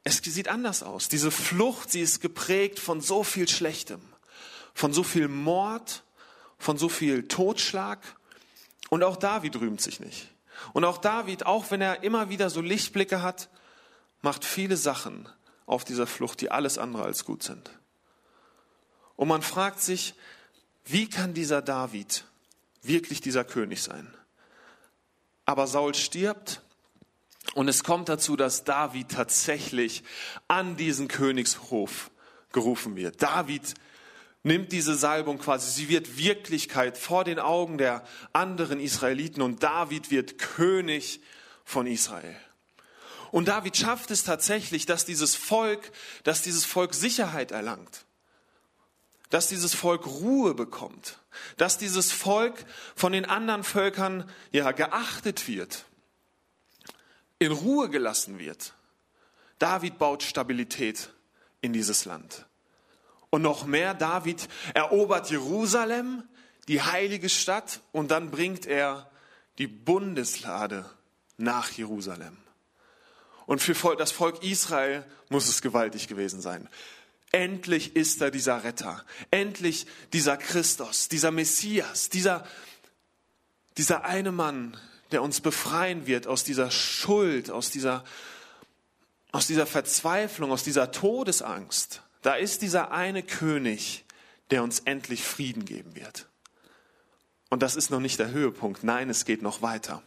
es 0.03 0.18
sieht 0.18 0.48
anders 0.50 0.84
aus. 0.84 1.08
Diese 1.08 1.32
Flucht, 1.32 1.92
sie 1.92 2.01
ist 2.01 2.20
geprägt 2.20 2.80
von 2.80 3.01
so 3.01 3.24
viel 3.24 3.48
Schlechtem, 3.48 4.01
von 4.74 4.94
so 4.94 5.03
viel 5.03 5.27
Mord, 5.27 6.03
von 6.58 6.77
so 6.77 6.89
viel 6.89 7.27
Totschlag. 7.27 8.00
Und 8.89 9.03
auch 9.03 9.15
David 9.15 9.56
rühmt 9.56 9.82
sich 9.82 10.00
nicht. 10.00 10.30
Und 10.74 10.86
auch 10.86 10.98
David, 10.98 11.46
auch 11.46 11.72
wenn 11.72 11.82
er 11.82 12.03
immer 12.03 12.30
wieder 12.30 12.50
so 12.50 12.62
Lichtblicke 12.62 13.22
hat, 13.22 13.50
macht 14.22 14.46
viele 14.46 14.77
Sachen 14.77 15.27
auf 15.65 15.84
dieser 15.84 16.08
Flucht, 16.08 16.42
die 16.42 16.51
alles 16.51 16.77
andere 16.77 17.03
als 17.03 17.25
gut 17.25 17.44
sind. 17.44 17.72
Und 19.15 19.27
man 19.27 19.42
fragt 19.42 19.82
sich, 19.82 20.15
wie 20.86 21.10
kann 21.10 21.34
dieser 21.34 21.62
David 21.62 22.25
wirklich 22.82 23.22
dieser 23.22 23.44
König 23.44 23.82
sein? 23.82 24.13
Aber 25.46 25.68
Saul 25.68 25.96
stirbt 25.96 26.62
und 27.54 27.68
es 27.68 27.84
kommt 27.84 28.10
dazu, 28.10 28.36
dass 28.36 28.63
David 28.63 29.10
tatsächlich 29.10 30.04
an 30.48 30.75
diesen 30.75 31.08
Königshof 31.08 32.12
gerufen 32.52 32.96
wird. 32.96 33.22
David 33.22 33.74
nimmt 34.44 34.72
diese 34.72 34.96
Salbung 34.96 35.40
quasi, 35.40 35.72
sie 35.72 35.90
wird 35.90 36.18
Wirklichkeit 36.18 36.98
vor 36.98 37.24
den 37.24 37.40
Augen 37.40 37.78
der 37.78 38.04
anderen 38.34 38.80
Israeliten 38.80 39.42
und 39.42 39.63
David 39.63 40.12
wird 40.12 40.38
König 40.38 41.22
von 41.63 41.88
Israel. 41.88 42.36
Und 43.32 43.48
David 43.48 43.75
schafft 43.75 44.12
es 44.12 44.24
tatsächlich, 44.24 44.86
dass 44.86 45.06
dieses 45.06 45.36
Volk, 45.36 45.92
dass 46.24 46.44
dieses 46.44 46.66
Volk 46.66 46.94
Sicherheit 46.94 47.52
erlangt 47.52 48.02
dass 49.34 49.48
dieses 49.48 49.74
Volk 49.74 50.06
Ruhe 50.06 50.54
bekommt, 50.54 51.18
dass 51.58 51.80
dieses 51.80 52.12
Volk 52.12 52.66
von 52.96 53.13
den 53.13 53.25
anderen 53.25 53.63
Völkern 53.63 54.30
ja 54.52 54.72
geachtet 54.74 55.48
wird, 55.48 55.86
in 57.40 57.52
Ruhe 57.52 57.90
gelassen 57.90 58.38
wird. 58.38 58.75
David 59.58 59.98
baut 59.98 60.22
Stabilität 60.22 61.10
in 61.62 61.74
dieses 61.74 62.06
Land. 62.06 62.46
Und 63.32 63.42
noch 63.42 63.66
mehr, 63.66 63.96
David 63.96 64.48
erobert 64.75 65.32
Jerusalem, 65.32 66.22
die 66.68 66.84
heilige 66.84 67.28
Stadt, 67.28 67.80
und 67.92 68.12
dann 68.12 68.30
bringt 68.30 68.68
er 68.68 69.10
die 69.58 69.66
Bundeslade 69.66 70.88
nach 71.38 71.72
Jerusalem. 71.72 72.38
Und 73.48 73.63
für 73.63 73.96
das 73.96 74.12
Volk 74.12 74.44
Israel 74.44 75.04
muss 75.30 75.50
es 75.50 75.63
gewaltig 75.63 76.08
gewesen 76.08 76.40
sein. 76.40 76.70
Endlich 77.34 77.96
ist 77.96 78.22
da 78.22 78.30
dieser 78.30 78.63
Retter. 78.63 79.04
Endlich 79.32 79.88
dieser 80.13 80.38
Christus, 80.38 81.10
dieser 81.10 81.32
Messias, 81.32 82.10
dieser, 82.10 82.48
dieser 83.75 84.06
eine 84.06 84.32
Mann, 84.32 84.78
der 85.12 85.24
uns 85.24 85.42
befreien 85.42 86.06
wird 86.06 86.28
aus 86.28 86.44
dieser 86.44 86.70
Schuld, 86.70 87.50
aus 87.50 87.72
dieser, 87.72 88.04
aus 89.32 89.48
dieser 89.48 89.66
Verzweiflung, 89.66 90.52
aus 90.52 90.63
dieser 90.63 90.92
Todesangst. 90.92 92.04
Da 92.22 92.36
ist 92.36 92.62
dieser 92.62 92.92
eine 92.92 93.24
König, 93.24 94.06
der 94.52 94.62
uns 94.62 94.82
endlich 94.82 95.24
Frieden 95.24 95.66
geben 95.66 95.96
wird. 95.96 96.28
Und 97.50 97.63
das 97.63 97.75
ist 97.75 97.90
noch 97.90 98.00
nicht 98.00 98.20
der 98.20 98.30
Höhepunkt. 98.30 98.84
Nein, 98.84 99.10
es 99.10 99.25
geht 99.25 99.42
noch 99.42 99.63
weiter. 99.63 100.04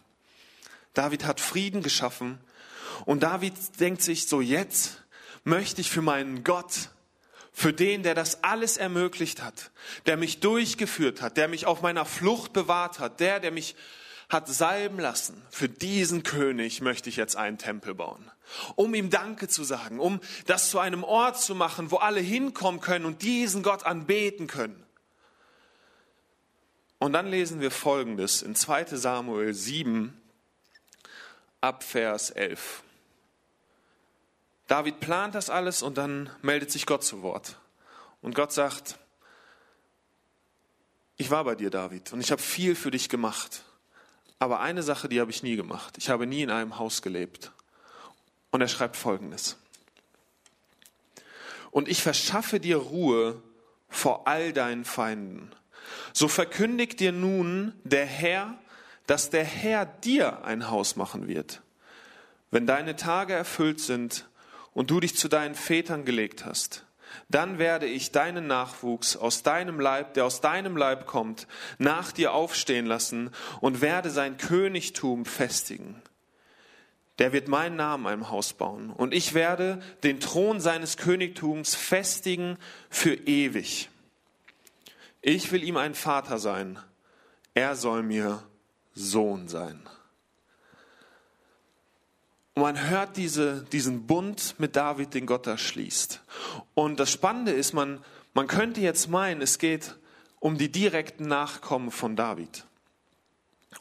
David 0.94 1.24
hat 1.24 1.40
Frieden 1.40 1.82
geschaffen 1.82 2.38
und 3.04 3.24
David 3.24 3.54
denkt 3.80 4.02
sich 4.02 4.28
so, 4.28 4.40
jetzt 4.40 5.02
möchte 5.42 5.80
ich 5.80 5.90
für 5.90 6.02
meinen 6.02 6.44
Gott 6.44 6.90
für 7.58 7.72
den, 7.72 8.02
der 8.02 8.14
das 8.14 8.44
alles 8.44 8.76
ermöglicht 8.76 9.42
hat, 9.42 9.70
der 10.04 10.18
mich 10.18 10.40
durchgeführt 10.40 11.22
hat, 11.22 11.38
der 11.38 11.48
mich 11.48 11.64
auf 11.64 11.80
meiner 11.80 12.04
Flucht 12.04 12.52
bewahrt 12.52 12.98
hat, 12.98 13.18
der, 13.18 13.40
der 13.40 13.50
mich 13.50 13.76
hat 14.28 14.46
salben 14.46 15.00
lassen. 15.00 15.40
Für 15.48 15.66
diesen 15.66 16.22
König 16.22 16.82
möchte 16.82 17.08
ich 17.08 17.16
jetzt 17.16 17.34
einen 17.34 17.56
Tempel 17.56 17.94
bauen, 17.94 18.30
um 18.74 18.92
ihm 18.92 19.08
Danke 19.08 19.48
zu 19.48 19.64
sagen, 19.64 20.00
um 20.00 20.20
das 20.44 20.68
zu 20.68 20.78
einem 20.78 21.02
Ort 21.02 21.40
zu 21.40 21.54
machen, 21.54 21.90
wo 21.90 21.96
alle 21.96 22.20
hinkommen 22.20 22.82
können 22.82 23.06
und 23.06 23.22
diesen 23.22 23.62
Gott 23.62 23.86
anbeten 23.86 24.48
können. 24.48 24.84
Und 26.98 27.14
dann 27.14 27.26
lesen 27.26 27.62
wir 27.62 27.70
Folgendes 27.70 28.42
in 28.42 28.54
2 28.54 28.84
Samuel 28.96 29.54
7 29.54 30.20
ab 31.62 31.82
Vers 31.82 32.28
11. 32.28 32.82
David 34.66 35.00
plant 35.00 35.34
das 35.34 35.50
alles 35.50 35.82
und 35.82 35.96
dann 35.96 36.30
meldet 36.42 36.70
sich 36.70 36.86
Gott 36.86 37.04
zu 37.04 37.22
Wort. 37.22 37.56
Und 38.20 38.34
Gott 38.34 38.52
sagt, 38.52 38.98
ich 41.16 41.30
war 41.30 41.44
bei 41.44 41.54
dir, 41.54 41.70
David, 41.70 42.12
und 42.12 42.20
ich 42.20 42.32
habe 42.32 42.42
viel 42.42 42.74
für 42.74 42.90
dich 42.90 43.08
gemacht. 43.08 43.62
Aber 44.38 44.60
eine 44.60 44.82
Sache, 44.82 45.08
die 45.08 45.20
habe 45.20 45.30
ich 45.30 45.42
nie 45.42 45.56
gemacht. 45.56 45.94
Ich 45.96 46.10
habe 46.10 46.26
nie 46.26 46.42
in 46.42 46.50
einem 46.50 46.78
Haus 46.78 47.00
gelebt. 47.00 47.52
Und 48.50 48.60
er 48.60 48.68
schreibt 48.68 48.96
Folgendes. 48.96 49.56
Und 51.70 51.88
ich 51.88 52.02
verschaffe 52.02 52.60
dir 52.60 52.76
Ruhe 52.76 53.42
vor 53.88 54.26
all 54.26 54.52
deinen 54.52 54.84
Feinden. 54.84 55.52
So 56.12 56.28
verkündigt 56.28 57.00
dir 57.00 57.12
nun 57.12 57.72
der 57.84 58.06
Herr, 58.06 58.58
dass 59.06 59.30
der 59.30 59.44
Herr 59.44 59.86
dir 59.86 60.44
ein 60.44 60.68
Haus 60.70 60.96
machen 60.96 61.28
wird. 61.28 61.62
Wenn 62.50 62.66
deine 62.66 62.96
Tage 62.96 63.32
erfüllt 63.32 63.80
sind 63.80 64.26
und 64.76 64.90
du 64.90 65.00
dich 65.00 65.16
zu 65.16 65.28
deinen 65.28 65.54
Vätern 65.54 66.04
gelegt 66.04 66.44
hast, 66.44 66.84
dann 67.30 67.58
werde 67.58 67.86
ich 67.86 68.12
deinen 68.12 68.46
Nachwuchs 68.46 69.16
aus 69.16 69.42
deinem 69.42 69.80
Leib, 69.80 70.12
der 70.12 70.26
aus 70.26 70.42
deinem 70.42 70.76
Leib 70.76 71.06
kommt, 71.06 71.48
nach 71.78 72.12
dir 72.12 72.34
aufstehen 72.34 72.84
lassen 72.84 73.30
und 73.62 73.80
werde 73.80 74.10
sein 74.10 74.36
Königtum 74.36 75.24
festigen. 75.24 76.02
Der 77.18 77.32
wird 77.32 77.48
meinen 77.48 77.76
Namen 77.76 78.06
einem 78.06 78.28
Haus 78.28 78.52
bauen 78.52 78.90
und 78.90 79.14
ich 79.14 79.32
werde 79.32 79.80
den 80.02 80.20
Thron 80.20 80.60
seines 80.60 80.98
Königtums 80.98 81.74
festigen 81.74 82.58
für 82.90 83.14
ewig. 83.14 83.88
Ich 85.22 85.50
will 85.52 85.64
ihm 85.64 85.78
ein 85.78 85.94
Vater 85.94 86.38
sein, 86.38 86.78
er 87.54 87.76
soll 87.76 88.02
mir 88.02 88.42
Sohn 88.92 89.48
sein. 89.48 89.80
Und 92.56 92.62
man 92.62 92.88
hört 92.88 93.18
diese, 93.18 93.64
diesen 93.64 94.06
Bund 94.06 94.54
mit 94.56 94.76
David, 94.76 95.12
den 95.12 95.26
Gott 95.26 95.46
da 95.46 95.58
schließt. 95.58 96.22
Und 96.72 96.98
das 96.98 97.12
Spannende 97.12 97.52
ist, 97.52 97.74
man, 97.74 98.02
man 98.32 98.46
könnte 98.46 98.80
jetzt 98.80 99.10
meinen, 99.10 99.42
es 99.42 99.58
geht 99.58 99.94
um 100.40 100.56
die 100.56 100.72
direkten 100.72 101.28
Nachkommen 101.28 101.90
von 101.90 102.16
David. 102.16 102.64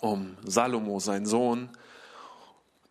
Um 0.02 0.36
Salomo, 0.44 1.00
sein 1.00 1.26
Sohn. 1.26 1.70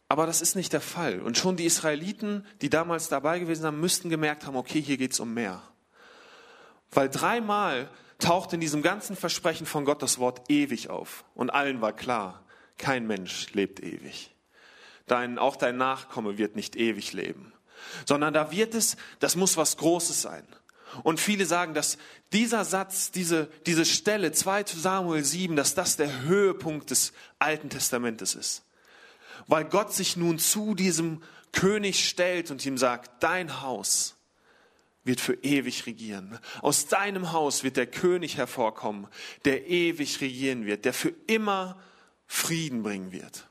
Aber 0.08 0.24
das 0.24 0.40
ist 0.40 0.56
nicht 0.56 0.72
der 0.72 0.80
Fall. 0.80 1.20
Und 1.20 1.36
schon 1.36 1.58
die 1.58 1.66
Israeliten, 1.66 2.46
die 2.62 2.70
damals 2.70 3.10
dabei 3.10 3.38
gewesen 3.38 3.60
sind, 3.60 3.78
müssten 3.78 4.08
gemerkt 4.08 4.46
haben, 4.46 4.56
okay, 4.56 4.80
hier 4.80 4.96
geht 4.96 5.12
es 5.12 5.20
um 5.20 5.34
mehr. 5.34 5.60
Weil 6.92 7.10
dreimal 7.10 7.90
taucht 8.18 8.54
in 8.54 8.60
diesem 8.60 8.80
ganzen 8.80 9.16
Versprechen 9.16 9.66
von 9.66 9.84
Gott 9.84 10.00
das 10.00 10.18
Wort 10.18 10.50
ewig 10.50 10.88
auf. 10.88 11.26
Und 11.34 11.50
allen 11.50 11.82
war 11.82 11.92
klar, 11.92 12.42
kein 12.78 13.06
Mensch 13.06 13.52
lebt 13.52 13.80
ewig 13.80 14.33
dein, 15.06 15.38
auch 15.38 15.56
dein 15.56 15.76
Nachkomme 15.76 16.38
wird 16.38 16.56
nicht 16.56 16.76
ewig 16.76 17.12
leben, 17.12 17.52
sondern 18.06 18.34
da 18.34 18.50
wird 18.50 18.74
es, 18.74 18.96
das 19.20 19.36
muss 19.36 19.56
was 19.56 19.76
Großes 19.76 20.22
sein. 20.22 20.46
Und 21.02 21.18
viele 21.18 21.44
sagen, 21.44 21.74
dass 21.74 21.98
dieser 22.32 22.64
Satz, 22.64 23.10
diese, 23.10 23.48
diese 23.66 23.84
Stelle 23.84 24.32
2 24.32 24.66
Samuel 24.66 25.24
7, 25.24 25.56
dass 25.56 25.74
das 25.74 25.96
der 25.96 26.22
Höhepunkt 26.22 26.90
des 26.90 27.12
Alten 27.38 27.68
Testamentes 27.68 28.34
ist. 28.34 28.64
Weil 29.46 29.64
Gott 29.64 29.92
sich 29.92 30.16
nun 30.16 30.38
zu 30.38 30.74
diesem 30.74 31.22
König 31.52 32.08
stellt 32.08 32.50
und 32.50 32.64
ihm 32.64 32.78
sagt, 32.78 33.22
dein 33.22 33.62
Haus 33.62 34.16
wird 35.04 35.20
für 35.20 35.34
ewig 35.42 35.86
regieren. 35.86 36.38
Aus 36.62 36.86
deinem 36.86 37.32
Haus 37.32 37.62
wird 37.62 37.76
der 37.76 37.86
König 37.86 38.36
hervorkommen, 38.36 39.06
der 39.44 39.66
ewig 39.68 40.20
regieren 40.20 40.64
wird, 40.64 40.84
der 40.84 40.94
für 40.94 41.12
immer 41.26 41.78
Frieden 42.26 42.82
bringen 42.82 43.12
wird. 43.12 43.46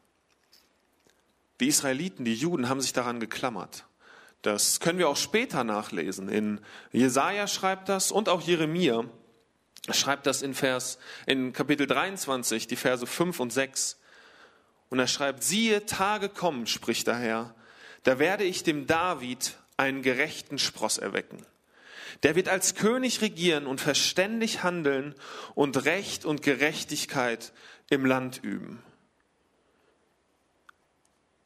Die 1.63 1.69
Israeliten, 1.69 2.25
die 2.25 2.35
Juden 2.35 2.67
haben 2.67 2.81
sich 2.81 2.91
daran 2.91 3.21
geklammert. 3.21 3.85
Das 4.41 4.81
können 4.81 4.99
wir 4.99 5.07
auch 5.07 5.15
später 5.15 5.63
nachlesen. 5.63 6.27
In 6.27 6.59
Jesaja 6.91 7.47
schreibt 7.47 7.87
das 7.87 8.11
und 8.11 8.27
auch 8.27 8.41
Jeremia 8.41 9.05
schreibt 9.89 10.25
das 10.25 10.41
in 10.41 10.55
Vers, 10.55 10.99
in 11.25 11.53
Kapitel 11.53 11.87
23, 11.87 12.67
die 12.67 12.75
Verse 12.75 13.07
5 13.07 13.39
und 13.39 13.53
6. 13.53 13.97
Und 14.89 14.99
er 14.99 15.07
schreibt, 15.07 15.41
siehe, 15.41 15.85
Tage 15.85 16.27
kommen, 16.27 16.67
spricht 16.67 17.07
der 17.07 17.15
Herr, 17.15 17.55
da 18.03 18.19
werde 18.19 18.43
ich 18.43 18.63
dem 18.63 18.85
David 18.85 19.55
einen 19.77 20.01
gerechten 20.01 20.57
Spross 20.57 20.97
erwecken. 20.97 21.45
Der 22.23 22.35
wird 22.35 22.49
als 22.49 22.75
König 22.75 23.21
regieren 23.21 23.67
und 23.67 23.79
verständig 23.79 24.63
handeln 24.63 25.15
und 25.55 25.85
Recht 25.85 26.25
und 26.25 26.41
Gerechtigkeit 26.41 27.53
im 27.89 28.05
Land 28.05 28.43
üben. 28.43 28.83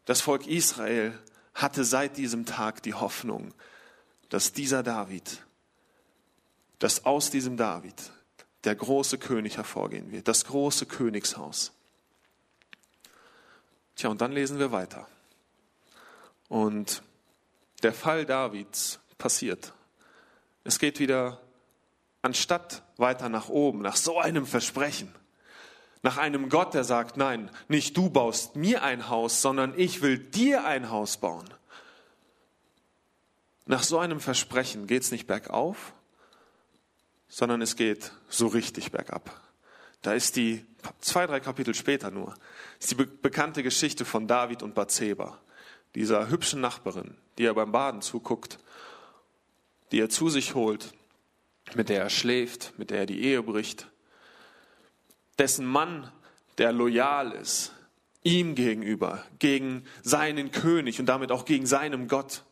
Das 0.07 0.21
Volk 0.21 0.47
Israel 0.47 1.19
hatte 1.53 1.83
seit 1.83 2.15
diesem 2.15 2.45
Tag 2.45 2.81
die 2.81 2.93
Hoffnung, 2.93 3.53
dass 4.29 4.53
dieser 4.53 4.81
David, 4.81 5.43
dass 6.79 7.03
aus 7.03 7.29
diesem 7.29 7.57
David 7.57 7.93
der 8.63 8.75
große 8.75 9.17
König 9.17 9.57
hervorgehen 9.57 10.09
wird, 10.09 10.29
das 10.29 10.45
große 10.45 10.85
Königshaus. 10.85 11.73
Tja, 13.97 14.09
und 14.09 14.21
dann 14.21 14.31
lesen 14.31 14.59
wir 14.59 14.71
weiter. 14.71 15.09
Und 16.47 17.03
der 17.83 17.93
Fall 17.93 18.25
Davids 18.25 18.99
passiert. 19.17 19.73
Es 20.63 20.79
geht 20.79 20.99
wieder 20.99 21.41
anstatt 22.21 22.81
weiter 22.95 23.27
nach 23.27 23.49
oben, 23.49 23.81
nach 23.81 23.97
so 23.97 24.19
einem 24.19 24.45
Versprechen 24.45 25.13
nach 26.07 26.15
einem 26.15 26.47
Gott, 26.47 26.73
der 26.73 26.85
sagt, 26.85 27.17
nein, 27.17 27.51
nicht 27.67 27.97
du 27.97 28.09
baust 28.09 28.55
mir 28.55 28.81
ein 28.81 29.09
Haus, 29.09 29.41
sondern 29.41 29.77
ich 29.77 30.01
will 30.01 30.17
dir 30.17 30.63
ein 30.63 30.89
Haus 30.89 31.17
bauen. 31.17 31.43
Nach 33.65 33.83
so 33.83 33.99
einem 33.99 34.21
Versprechen 34.21 34.87
geht 34.87 35.01
es 35.01 35.11
nicht 35.11 35.27
bergauf, 35.27 35.91
sondern 37.27 37.61
es 37.61 37.75
geht 37.75 38.13
so 38.29 38.47
richtig 38.47 38.93
bergab. 38.93 39.41
Da 40.01 40.13
ist 40.13 40.37
die, 40.37 40.65
zwei, 41.01 41.27
drei 41.27 41.41
Kapitel 41.41 41.75
später 41.75 42.09
nur, 42.09 42.35
ist 42.79 42.91
die 42.91 42.95
be 42.95 43.05
bekannte 43.05 43.61
Geschichte 43.61 44.05
von 44.05 44.29
David 44.29 44.63
und 44.63 44.75
Bathseba, 44.75 45.41
dieser 45.93 46.29
hübschen 46.29 46.61
Nachbarin, 46.61 47.17
die 47.37 47.43
er 47.43 47.53
beim 47.53 47.73
Baden 47.73 48.01
zuguckt, 48.01 48.59
die 49.91 49.99
er 49.99 50.07
zu 50.07 50.29
sich 50.29 50.55
holt, 50.55 50.93
mit 51.75 51.89
der 51.89 52.01
er 52.01 52.09
schläft, 52.09 52.79
mit 52.79 52.91
der 52.91 52.99
er 52.99 53.05
die 53.07 53.21
Ehe 53.25 53.43
bricht 53.43 53.87
dessen 55.37 55.65
Mann, 55.65 56.11
der 56.57 56.71
loyal 56.71 57.31
ist, 57.31 57.73
ihm 58.23 58.55
gegenüber, 58.55 59.23
gegen 59.39 59.85
seinen 60.03 60.51
König 60.51 60.99
und 60.99 61.05
damit 61.05 61.31
auch 61.31 61.45
gegen 61.45 61.65
seinem 61.65 62.07
Gott, 62.07 62.43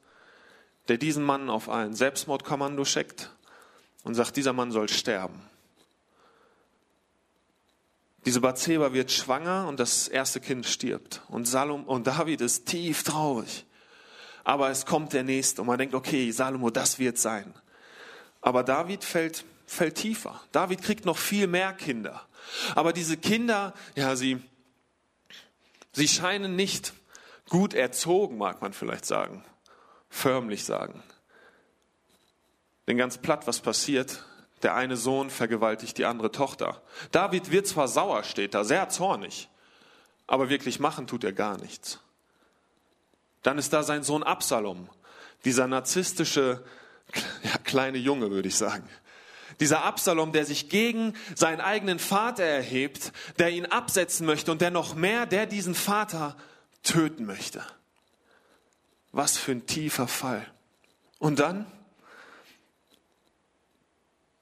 der 0.87 0.97
diesen 0.97 1.23
Mann 1.23 1.49
auf 1.49 1.69
ein 1.69 1.93
Selbstmordkommando 1.93 2.85
schickt 2.85 3.31
und 4.03 4.15
sagt, 4.15 4.35
dieser 4.37 4.53
Mann 4.53 4.71
soll 4.71 4.87
sterben. 4.87 5.41
Diese 8.25 8.41
Bathseba 8.41 8.93
wird 8.93 9.11
schwanger 9.11 9.67
und 9.67 9.79
das 9.79 10.07
erste 10.07 10.39
Kind 10.39 10.65
stirbt. 10.65 11.21
Und, 11.27 11.47
Salom, 11.47 11.83
und 11.83 12.07
David 12.07 12.41
ist 12.41 12.65
tief 12.65 13.03
traurig. 13.03 13.65
Aber 14.43 14.69
es 14.69 14.85
kommt 14.85 15.13
der 15.13 15.23
Nächste 15.23 15.61
und 15.61 15.67
man 15.67 15.77
denkt, 15.77 15.93
okay, 15.93 16.31
Salomo, 16.31 16.69
das 16.69 16.97
wird 16.97 17.17
sein. 17.17 17.53
Aber 18.41 18.63
David 18.63 19.03
fällt, 19.03 19.43
fällt 19.65 19.95
tiefer. 19.95 20.39
David 20.51 20.81
kriegt 20.81 21.05
noch 21.05 21.17
viel 21.17 21.47
mehr 21.47 21.73
Kinder. 21.73 22.25
Aber 22.75 22.93
diese 22.93 23.17
Kinder, 23.17 23.73
ja, 23.95 24.15
sie, 24.15 24.41
sie 25.91 26.07
scheinen 26.07 26.55
nicht 26.55 26.93
gut 27.49 27.73
erzogen, 27.73 28.37
mag 28.37 28.61
man 28.61 28.73
vielleicht 28.73 29.05
sagen, 29.05 29.43
förmlich 30.09 30.65
sagen. 30.65 31.03
Denn 32.87 32.97
ganz 32.97 33.17
platt, 33.17 33.47
was 33.47 33.59
passiert? 33.59 34.23
Der 34.63 34.75
eine 34.75 34.97
Sohn 34.97 35.29
vergewaltigt 35.29 35.97
die 35.97 36.05
andere 36.05 36.31
Tochter. 36.31 36.81
David 37.11 37.51
wird 37.51 37.67
zwar 37.67 37.87
sauer, 37.87 38.23
steht 38.23 38.53
da, 38.53 38.63
sehr 38.63 38.89
zornig, 38.89 39.49
aber 40.27 40.49
wirklich 40.49 40.79
machen 40.79 41.07
tut 41.07 41.23
er 41.23 41.33
gar 41.33 41.57
nichts. 41.57 41.99
Dann 43.43 43.57
ist 43.57 43.73
da 43.73 43.83
sein 43.83 44.03
Sohn 44.03 44.23
Absalom, 44.23 44.89
dieser 45.43 45.67
narzisstische 45.67 46.63
ja, 47.43 47.57
kleine 47.63 47.97
Junge, 47.97 48.31
würde 48.31 48.47
ich 48.47 48.55
sagen. 48.55 48.87
Dieser 49.59 49.83
Absalom, 49.83 50.31
der 50.31 50.45
sich 50.45 50.69
gegen 50.69 51.13
seinen 51.35 51.61
eigenen 51.61 51.99
Vater 51.99 52.43
erhebt, 52.43 53.11
der 53.39 53.51
ihn 53.51 53.65
absetzen 53.65 54.25
möchte 54.25 54.51
und 54.51 54.61
der 54.61 54.71
noch 54.71 54.95
mehr, 54.95 55.25
der 55.25 55.45
diesen 55.45 55.75
Vater 55.75 56.35
töten 56.83 57.25
möchte. 57.25 57.63
Was 59.11 59.37
für 59.37 59.53
ein 59.53 59.65
tiefer 59.65 60.07
Fall. 60.07 60.45
Und 61.19 61.39
dann, 61.39 61.65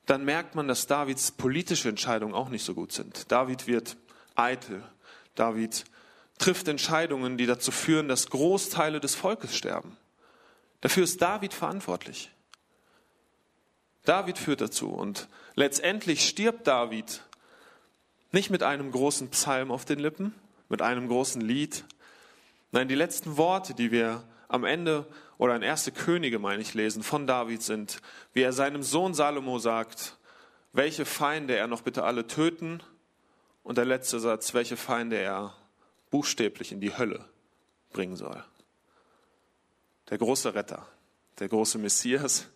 dann 0.05 0.25
merkt 0.25 0.55
man, 0.55 0.67
dass 0.67 0.87
Davids 0.87 1.31
politische 1.31 1.89
Entscheidungen 1.89 2.33
auch 2.33 2.49
nicht 2.49 2.65
so 2.65 2.73
gut 2.73 2.91
sind. 2.91 3.31
David 3.31 3.67
wird 3.67 3.95
eitel. 4.35 4.83
David 5.35 5.85
trifft 6.39 6.67
Entscheidungen, 6.67 7.37
die 7.37 7.45
dazu 7.45 7.71
führen, 7.71 8.07
dass 8.07 8.29
Großteile 8.29 8.99
des 8.99 9.15
Volkes 9.15 9.55
sterben. 9.55 9.95
Dafür 10.81 11.05
ist 11.05 11.21
David 11.21 11.53
verantwortlich. 11.53 12.32
David 14.03 14.37
führt 14.37 14.61
dazu 14.61 14.89
und 14.89 15.27
letztendlich 15.55 16.27
stirbt 16.27 16.67
David 16.67 17.21
nicht 18.31 18.49
mit 18.49 18.63
einem 18.63 18.91
großen 18.91 19.29
Psalm 19.29 19.71
auf 19.71 19.85
den 19.85 19.99
Lippen, 19.99 20.33
mit 20.67 20.81
einem 20.81 21.07
großen 21.07 21.41
Lied. 21.41 21.85
Nein, 22.71 22.87
die 22.87 22.95
letzten 22.95 23.37
Worte, 23.37 23.73
die 23.73 23.91
wir 23.91 24.23
am 24.47 24.65
Ende 24.65 25.05
oder 25.37 25.55
in 25.55 25.61
Erste 25.61 25.91
Könige, 25.91 26.39
meine 26.39 26.61
ich, 26.61 26.73
lesen 26.73 27.03
von 27.03 27.27
David 27.27 27.61
sind, 27.61 28.01
wie 28.33 28.41
er 28.41 28.53
seinem 28.53 28.83
Sohn 28.83 29.13
Salomo 29.13 29.59
sagt, 29.59 30.17
welche 30.73 31.05
Feinde 31.05 31.55
er 31.55 31.67
noch 31.67 31.81
bitte 31.81 32.03
alle 32.03 32.27
töten 32.27 32.81
und 33.63 33.77
der 33.77 33.85
letzte 33.85 34.19
Satz, 34.19 34.53
welche 34.53 34.75
Feinde 34.75 35.17
er 35.17 35.55
buchstäblich 36.09 36.71
in 36.71 36.81
die 36.81 36.97
Hölle 36.97 37.25
bringen 37.93 38.15
soll. 38.15 38.43
Der 40.09 40.17
große 40.17 40.53
Retter, 40.53 40.85
der 41.39 41.47
große 41.47 41.77
Messias, 41.77 42.47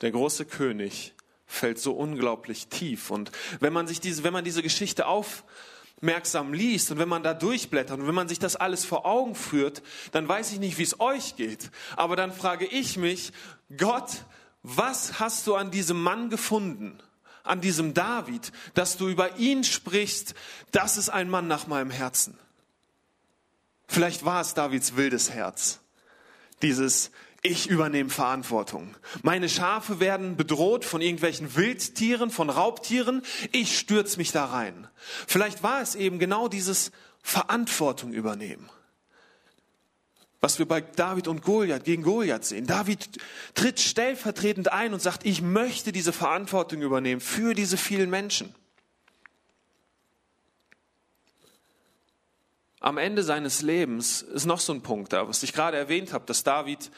der 0.00 0.10
große 0.10 0.44
König 0.44 1.14
fällt 1.46 1.78
so 1.78 1.92
unglaublich 1.92 2.68
tief. 2.68 3.10
Und 3.10 3.32
wenn 3.58 3.72
man 3.72 3.86
sich 3.86 4.00
diese, 4.00 4.22
wenn 4.24 4.32
man 4.32 4.44
diese 4.44 4.62
Geschichte 4.62 5.06
aufmerksam 5.06 6.52
liest 6.52 6.90
und 6.92 6.98
wenn 6.98 7.08
man 7.08 7.22
da 7.22 7.34
durchblättert 7.34 7.98
und 7.98 8.06
wenn 8.06 8.14
man 8.14 8.28
sich 8.28 8.38
das 8.38 8.56
alles 8.56 8.84
vor 8.84 9.04
Augen 9.04 9.34
führt, 9.34 9.82
dann 10.12 10.28
weiß 10.28 10.52
ich 10.52 10.60
nicht, 10.60 10.78
wie 10.78 10.84
es 10.84 11.00
euch 11.00 11.36
geht. 11.36 11.70
Aber 11.96 12.16
dann 12.16 12.32
frage 12.32 12.66
ich 12.66 12.96
mich, 12.96 13.32
Gott, 13.76 14.24
was 14.62 15.18
hast 15.18 15.46
du 15.46 15.54
an 15.54 15.70
diesem 15.70 16.00
Mann 16.02 16.30
gefunden? 16.30 17.00
an 17.42 17.60
diesem 17.60 17.94
David, 17.94 18.52
dass 18.74 18.96
du 18.96 19.08
über 19.08 19.36
ihn 19.36 19.64
sprichst, 19.64 20.34
das 20.72 20.96
ist 20.96 21.08
ein 21.08 21.28
Mann 21.28 21.48
nach 21.48 21.66
meinem 21.66 21.90
Herzen. 21.90 22.38
Vielleicht 23.88 24.24
war 24.24 24.40
es 24.40 24.54
Davids 24.54 24.96
wildes 24.96 25.30
Herz. 25.30 25.80
Dieses, 26.62 27.10
ich 27.42 27.68
übernehme 27.68 28.10
Verantwortung. 28.10 28.94
Meine 29.22 29.48
Schafe 29.48 30.00
werden 30.00 30.36
bedroht 30.36 30.84
von 30.84 31.00
irgendwelchen 31.00 31.56
Wildtieren, 31.56 32.30
von 32.30 32.50
Raubtieren. 32.50 33.22
Ich 33.52 33.78
stürze 33.78 34.18
mich 34.18 34.32
da 34.32 34.46
rein. 34.46 34.88
Vielleicht 35.26 35.62
war 35.62 35.80
es 35.80 35.94
eben 35.94 36.18
genau 36.18 36.48
dieses 36.48 36.92
Verantwortung 37.22 38.12
übernehmen 38.12 38.68
was 40.40 40.58
wir 40.58 40.66
bei 40.66 40.80
David 40.80 41.28
und 41.28 41.42
Goliath 41.42 41.84
gegen 41.84 42.02
Goliath 42.02 42.44
sehen. 42.44 42.66
David 42.66 43.18
tritt 43.54 43.78
stellvertretend 43.78 44.72
ein 44.72 44.94
und 44.94 45.00
sagt, 45.02 45.26
ich 45.26 45.42
möchte 45.42 45.92
diese 45.92 46.12
Verantwortung 46.12 46.80
übernehmen 46.80 47.20
für 47.20 47.54
diese 47.54 47.76
vielen 47.76 48.08
Menschen. 48.08 48.54
Am 52.80 52.96
Ende 52.96 53.22
seines 53.22 53.60
Lebens 53.60 54.22
ist 54.22 54.46
noch 54.46 54.60
so 54.60 54.72
ein 54.72 54.80
Punkt 54.80 55.12
da, 55.12 55.28
was 55.28 55.42
ich 55.42 55.52
gerade 55.52 55.76
erwähnt 55.76 56.14
habe, 56.14 56.24
dass 56.24 56.42
David 56.42 56.90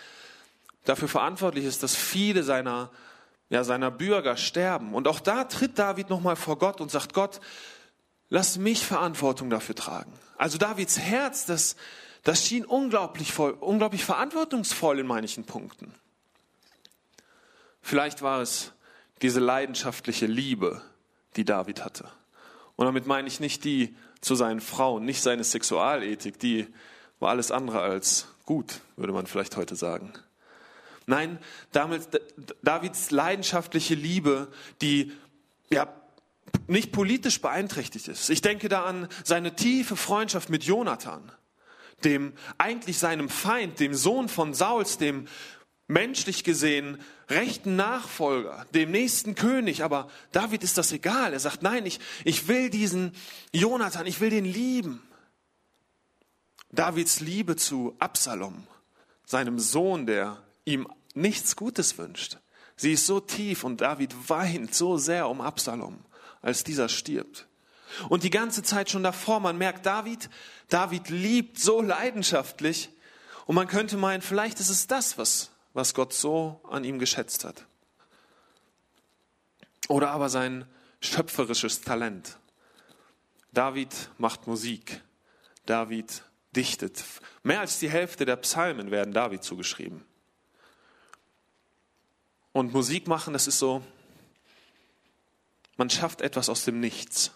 dafür 0.84 1.08
verantwortlich 1.08 1.64
ist, 1.64 1.82
dass 1.82 1.94
viele 1.94 2.42
seiner, 2.42 2.90
ja, 3.48 3.64
seiner 3.64 3.90
Bürger 3.90 4.36
sterben. 4.36 4.94
Und 4.94 5.08
auch 5.08 5.20
da 5.20 5.44
tritt 5.44 5.78
David 5.78 6.10
nochmal 6.10 6.36
vor 6.36 6.58
Gott 6.58 6.80
und 6.80 6.90
sagt, 6.90 7.14
Gott, 7.14 7.40
lass 8.28 8.58
mich 8.58 8.84
Verantwortung 8.84 9.50
dafür 9.50 9.74
tragen. 9.74 10.12
Also 10.36 10.58
Davids 10.58 10.98
Herz, 10.98 11.46
das, 11.46 11.76
das 12.24 12.46
schien 12.46 12.64
unglaublich, 12.64 13.32
voll, 13.32 13.52
unglaublich 13.52 14.04
verantwortungsvoll 14.04 14.98
in 14.98 15.06
manchen 15.06 15.44
Punkten. 15.44 15.94
Vielleicht 17.80 18.22
war 18.22 18.40
es 18.40 18.72
diese 19.22 19.40
leidenschaftliche 19.40 20.26
Liebe, 20.26 20.82
die 21.36 21.44
David 21.44 21.84
hatte. 21.84 22.08
Und 22.76 22.86
damit 22.86 23.06
meine 23.06 23.28
ich 23.28 23.40
nicht 23.40 23.64
die 23.64 23.96
zu 24.20 24.34
seinen 24.34 24.60
Frauen, 24.60 25.04
nicht 25.04 25.22
seine 25.22 25.44
Sexualethik, 25.44 26.38
die 26.38 26.66
war 27.20 27.30
alles 27.30 27.50
andere 27.50 27.80
als 27.80 28.28
gut, 28.46 28.80
würde 28.96 29.12
man 29.12 29.26
vielleicht 29.26 29.56
heute 29.56 29.76
sagen. 29.76 30.12
Nein, 31.06 31.38
damit, 31.72 32.20
Davids 32.62 33.10
leidenschaftliche 33.10 33.94
Liebe, 33.94 34.48
die 34.80 35.12
ja 35.70 35.92
nicht 36.66 36.92
politisch 36.92 37.40
beeinträchtigt 37.40 38.08
ist. 38.08 38.30
Ich 38.30 38.42
denke 38.42 38.68
da 38.68 38.84
an 38.84 39.08
seine 39.24 39.56
tiefe 39.56 39.96
Freundschaft 39.96 40.50
mit 40.50 40.64
Jonathan 40.64 41.32
dem 42.04 42.32
eigentlich 42.58 42.98
seinem 42.98 43.28
Feind, 43.28 43.80
dem 43.80 43.94
Sohn 43.94 44.28
von 44.28 44.54
Sauls, 44.54 44.98
dem 44.98 45.26
menschlich 45.88 46.44
gesehen 46.44 46.98
rechten 47.28 47.76
Nachfolger, 47.76 48.66
dem 48.74 48.90
nächsten 48.90 49.34
König. 49.34 49.82
Aber 49.84 50.10
David 50.32 50.62
ist 50.62 50.78
das 50.78 50.92
egal. 50.92 51.32
Er 51.32 51.40
sagt, 51.40 51.62
nein, 51.62 51.86
ich, 51.86 52.00
ich 52.24 52.48
will 52.48 52.70
diesen 52.70 53.12
Jonathan, 53.52 54.06
ich 54.06 54.20
will 54.20 54.30
den 54.30 54.44
lieben. 54.44 55.02
Davids 56.70 57.20
Liebe 57.20 57.56
zu 57.56 57.94
Absalom, 57.98 58.66
seinem 59.26 59.58
Sohn, 59.58 60.06
der 60.06 60.42
ihm 60.64 60.86
nichts 61.14 61.56
Gutes 61.56 61.98
wünscht. 61.98 62.38
Sie 62.76 62.92
ist 62.92 63.06
so 63.06 63.20
tief 63.20 63.64
und 63.64 63.80
David 63.80 64.28
weint 64.28 64.74
so 64.74 64.96
sehr 64.96 65.28
um 65.28 65.40
Absalom, 65.40 66.04
als 66.40 66.64
dieser 66.64 66.88
stirbt. 66.88 67.46
Und 68.08 68.22
die 68.22 68.30
ganze 68.30 68.62
Zeit 68.62 68.90
schon 68.90 69.02
davor, 69.02 69.40
man 69.40 69.58
merkt, 69.58 69.86
David, 69.86 70.30
David 70.68 71.10
liebt 71.10 71.58
so 71.58 71.82
leidenschaftlich. 71.82 72.90
Und 73.46 73.54
man 73.54 73.68
könnte 73.68 73.96
meinen, 73.96 74.22
vielleicht 74.22 74.60
ist 74.60 74.70
es 74.70 74.86
das, 74.86 75.18
was, 75.18 75.50
was 75.74 75.94
Gott 75.94 76.12
so 76.12 76.60
an 76.70 76.84
ihm 76.84 76.98
geschätzt 76.98 77.44
hat. 77.44 77.66
Oder 79.88 80.10
aber 80.10 80.28
sein 80.28 80.66
schöpferisches 81.00 81.82
Talent. 81.82 82.38
David 83.52 84.10
macht 84.16 84.46
Musik. 84.46 85.02
David 85.66 86.24
dichtet. 86.56 87.02
Mehr 87.42 87.60
als 87.60 87.78
die 87.78 87.90
Hälfte 87.90 88.24
der 88.24 88.36
Psalmen 88.36 88.90
werden 88.90 89.12
David 89.12 89.44
zugeschrieben. 89.44 90.04
Und 92.52 92.72
Musik 92.72 93.06
machen, 93.06 93.32
das 93.32 93.46
ist 93.46 93.58
so, 93.58 93.82
man 95.76 95.90
schafft 95.90 96.20
etwas 96.20 96.48
aus 96.48 96.64
dem 96.64 96.80
Nichts. 96.80 97.32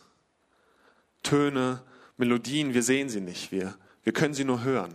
Töne, 1.23 1.83
Melodien, 2.17 2.75
wir 2.75 2.83
sehen 2.83 3.09
sie 3.09 3.21
nicht, 3.21 3.51
wir, 3.51 3.77
wir 4.05 4.13
können 4.13 4.35
sie 4.35 4.45
nur 4.45 4.63
hören. 4.63 4.95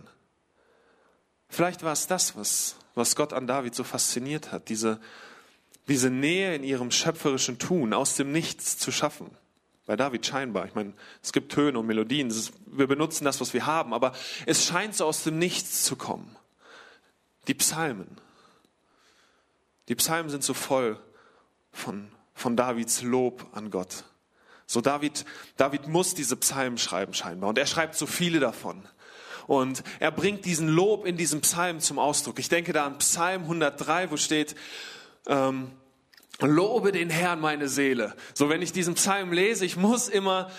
Vielleicht 1.48 1.82
war 1.82 1.92
es 1.92 2.06
das, 2.06 2.36
was, 2.36 2.76
was 2.94 3.14
Gott 3.16 3.32
an 3.32 3.46
David 3.46 3.74
so 3.74 3.84
fasziniert 3.84 4.52
hat, 4.52 4.68
diese, 4.68 5.00
diese 5.88 6.08
Nähe 6.08 6.54
in 6.54 6.64
ihrem 6.64 6.90
schöpferischen 6.90 7.58
Tun, 7.58 7.92
aus 7.92 8.16
dem 8.16 8.32
Nichts 8.32 8.78
zu 8.78 8.90
schaffen. 8.90 9.30
Bei 9.84 9.96
David 9.96 10.24
scheinbar. 10.24 10.66
Ich 10.66 10.74
meine, 10.74 10.94
es 11.22 11.32
gibt 11.32 11.52
Töne 11.52 11.78
und 11.78 11.86
Melodien, 11.86 12.30
ist, 12.30 12.52
wir 12.66 12.86
benutzen 12.86 13.24
das, 13.24 13.40
was 13.40 13.52
wir 13.52 13.66
haben, 13.66 13.92
aber 13.92 14.14
es 14.46 14.64
scheint 14.64 14.94
so 14.94 15.04
aus 15.04 15.24
dem 15.24 15.38
Nichts 15.38 15.84
zu 15.84 15.96
kommen. 15.96 16.36
Die 17.48 17.54
Psalmen. 17.54 18.16
Die 19.88 19.94
Psalmen 19.94 20.30
sind 20.30 20.44
so 20.44 20.54
voll 20.54 20.98
von, 21.70 22.10
von 22.34 22.56
Davids 22.56 23.02
Lob 23.02 23.46
an 23.52 23.70
Gott. 23.70 24.04
So 24.66 24.80
David, 24.80 25.24
David 25.56 25.88
muss 25.88 26.14
diese 26.14 26.36
Psalmen 26.36 26.78
schreiben 26.78 27.14
scheinbar 27.14 27.50
und 27.50 27.58
er 27.58 27.66
schreibt 27.66 27.94
so 27.94 28.06
viele 28.06 28.40
davon. 28.40 28.88
Und 29.46 29.82
er 29.98 30.12
bringt 30.12 30.44
diesen 30.44 30.68
Lob 30.68 31.04
in 31.04 31.16
diesem 31.16 31.40
Psalm 31.40 31.80
zum 31.80 31.98
Ausdruck. 31.98 32.38
Ich 32.38 32.48
denke 32.48 32.72
da 32.72 32.86
an 32.86 32.98
Psalm 32.98 33.42
103, 33.42 34.10
wo 34.10 34.16
steht, 34.16 34.54
ähm, 35.26 35.72
Lobe 36.40 36.92
den 36.92 37.10
Herrn 37.10 37.40
meine 37.40 37.68
Seele. 37.68 38.16
So, 38.34 38.48
wenn 38.48 38.62
ich 38.62 38.72
diesen 38.72 38.94
Psalm 38.94 39.32
lese, 39.32 39.64
ich 39.64 39.76
muss 39.76 40.08
immer, 40.08 40.50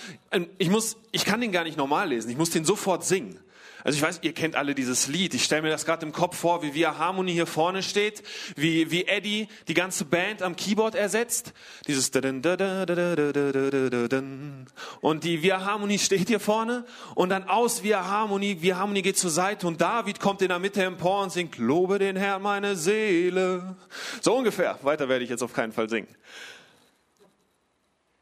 ich 0.57 0.69
muss, 0.69 0.97
ich 1.11 1.25
kann 1.25 1.41
den 1.41 1.51
gar 1.51 1.63
nicht 1.63 1.77
normal 1.77 2.09
lesen. 2.09 2.29
Ich 2.29 2.37
muss 2.37 2.51
den 2.51 2.63
sofort 2.65 3.03
singen. 3.03 3.39
Also 3.83 3.97
ich 3.97 4.01
weiß, 4.01 4.19
ihr 4.21 4.33
kennt 4.33 4.55
alle 4.55 4.75
dieses 4.75 5.07
Lied. 5.07 5.33
Ich 5.33 5.43
stelle 5.43 5.61
mir 5.61 5.69
das 5.69 5.85
gerade 5.85 6.05
im 6.05 6.13
Kopf 6.13 6.37
vor, 6.37 6.63
wie 6.63 6.73
Via 6.73 6.97
Harmony 6.97 7.33
hier 7.33 7.45
vorne 7.45 7.83
steht, 7.83 8.23
wie, 8.55 8.91
wie 8.91 9.05
Eddie 9.05 9.49
die 9.67 9.73
ganze 9.73 10.05
Band 10.05 10.41
am 10.41 10.55
Keyboard 10.55 10.95
ersetzt. 10.95 11.53
Dieses 11.87 12.09
und 15.01 15.23
die 15.23 15.43
Via 15.43 15.65
Harmony 15.65 15.99
steht 15.99 16.27
hier 16.27 16.39
vorne 16.39 16.85
und 17.15 17.29
dann 17.29 17.43
aus 17.49 17.83
Via 17.83 18.05
Harmony, 18.05 18.61
Via 18.61 18.77
Harmony 18.77 19.01
geht 19.01 19.17
zur 19.17 19.31
Seite 19.31 19.67
und 19.67 19.81
David 19.81 20.19
kommt 20.19 20.41
in 20.41 20.49
der 20.49 20.59
Mitte 20.59 20.83
empor 20.83 21.23
und 21.23 21.31
singt, 21.31 21.57
lobe 21.57 21.99
den 21.99 22.15
Herrn 22.15 22.41
meine 22.41 22.75
Seele. 22.75 23.75
So 24.21 24.35
ungefähr. 24.35 24.79
Weiter 24.81 25.09
werde 25.09 25.23
ich 25.23 25.29
jetzt 25.29 25.43
auf 25.43 25.53
keinen 25.53 25.73
Fall 25.73 25.89
singen. 25.89 26.07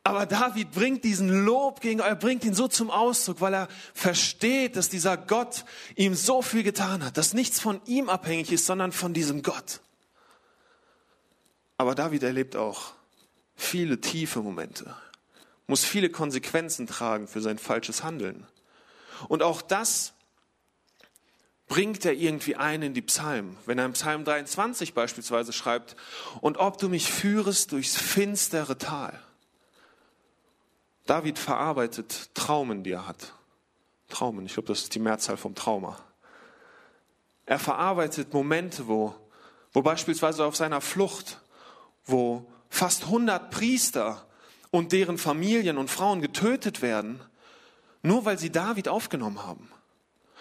Aber 0.03 0.25
David 0.25 0.71
bringt 0.71 1.03
diesen 1.03 1.45
Lob 1.45 1.79
gegen, 1.79 1.99
er 1.99 2.15
bringt 2.15 2.43
ihn 2.43 2.55
so 2.55 2.67
zum 2.67 2.89
Ausdruck, 2.89 3.39
weil 3.39 3.53
er 3.53 3.67
versteht, 3.93 4.75
dass 4.75 4.89
dieser 4.89 5.15
Gott 5.15 5.63
ihm 5.95 6.15
so 6.15 6.41
viel 6.41 6.63
getan 6.63 7.05
hat, 7.05 7.17
dass 7.17 7.33
nichts 7.35 7.59
von 7.59 7.79
ihm 7.85 8.09
abhängig 8.09 8.51
ist, 8.51 8.65
sondern 8.65 8.91
von 8.91 9.13
diesem 9.13 9.43
Gott. 9.43 9.81
Aber 11.77 11.93
David 11.93 12.23
erlebt 12.23 12.55
auch 12.55 12.93
viele 13.55 14.01
tiefe 14.01 14.39
Momente, 14.39 14.95
muss 15.67 15.85
viele 15.85 16.09
Konsequenzen 16.09 16.87
tragen 16.87 17.27
für 17.27 17.41
sein 17.41 17.59
falsches 17.59 18.03
Handeln. 18.03 18.47
Und 19.27 19.43
auch 19.43 19.61
das 19.61 20.13
bringt 21.67 22.03
er 22.05 22.13
irgendwie 22.13 22.55
ein 22.55 22.81
in 22.81 22.93
die 22.95 23.03
Psalmen. 23.03 23.55
Wenn 23.67 23.77
er 23.77 23.85
im 23.85 23.93
Psalm 23.93 24.25
23 24.25 24.95
beispielsweise 24.95 25.53
schreibt, 25.53 25.95
und 26.41 26.57
ob 26.57 26.79
du 26.79 26.89
mich 26.89 27.11
führest 27.11 27.71
durchs 27.71 27.95
finstere 27.95 28.79
Tal. 28.79 29.19
David 31.05 31.39
verarbeitet 31.39 32.33
Traumen, 32.33 32.83
die 32.83 32.91
er 32.91 33.07
hat. 33.07 33.33
Traumen, 34.09 34.45
ich 34.45 34.53
glaube, 34.53 34.67
das 34.67 34.83
ist 34.83 34.95
die 34.95 34.99
Mehrzahl 34.99 35.37
vom 35.37 35.55
Trauma. 35.55 35.97
Er 37.45 37.59
verarbeitet 37.59 38.33
Momente, 38.33 38.87
wo, 38.87 39.15
wo 39.73 39.81
beispielsweise 39.81 40.45
auf 40.45 40.55
seiner 40.55 40.81
Flucht, 40.81 41.41
wo 42.05 42.45
fast 42.69 43.03
100 43.03 43.51
Priester 43.51 44.25
und 44.69 44.91
deren 44.91 45.17
Familien 45.17 45.77
und 45.77 45.89
Frauen 45.89 46.21
getötet 46.21 46.81
werden, 46.81 47.21
nur 48.03 48.25
weil 48.25 48.37
sie 48.37 48.51
David 48.51 48.87
aufgenommen 48.87 49.43
haben. 49.43 49.69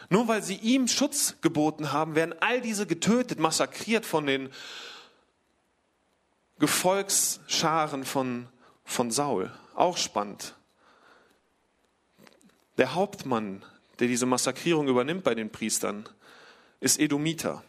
Nur 0.09 0.29
weil 0.29 0.43
sie 0.43 0.57
ihm 0.57 0.89
Schutz 0.89 1.37
geboten 1.41 1.93
haben, 1.93 2.15
werden 2.15 2.35
all 2.41 2.61
diese 2.61 2.87
getötet, 2.87 3.39
massakriert 3.39 4.07
von 4.07 4.27
den 4.27 4.51
Gefolgsscharen 6.59 8.05
von, 8.05 8.49
von 8.85 9.11
Saul. 9.11 9.51
Auch 9.81 9.97
spannend. 9.97 10.55
Der 12.77 12.95
Hauptmann, 12.95 13.65
der 13.99 14.09
diese 14.09 14.27
Massakrierung 14.27 14.89
übernimmt 14.89 15.25
bei 15.25 15.35
den 15.35 15.49
Priestern, 15.51 16.07
ist 16.81 17.01
Edomiter. 17.01 17.65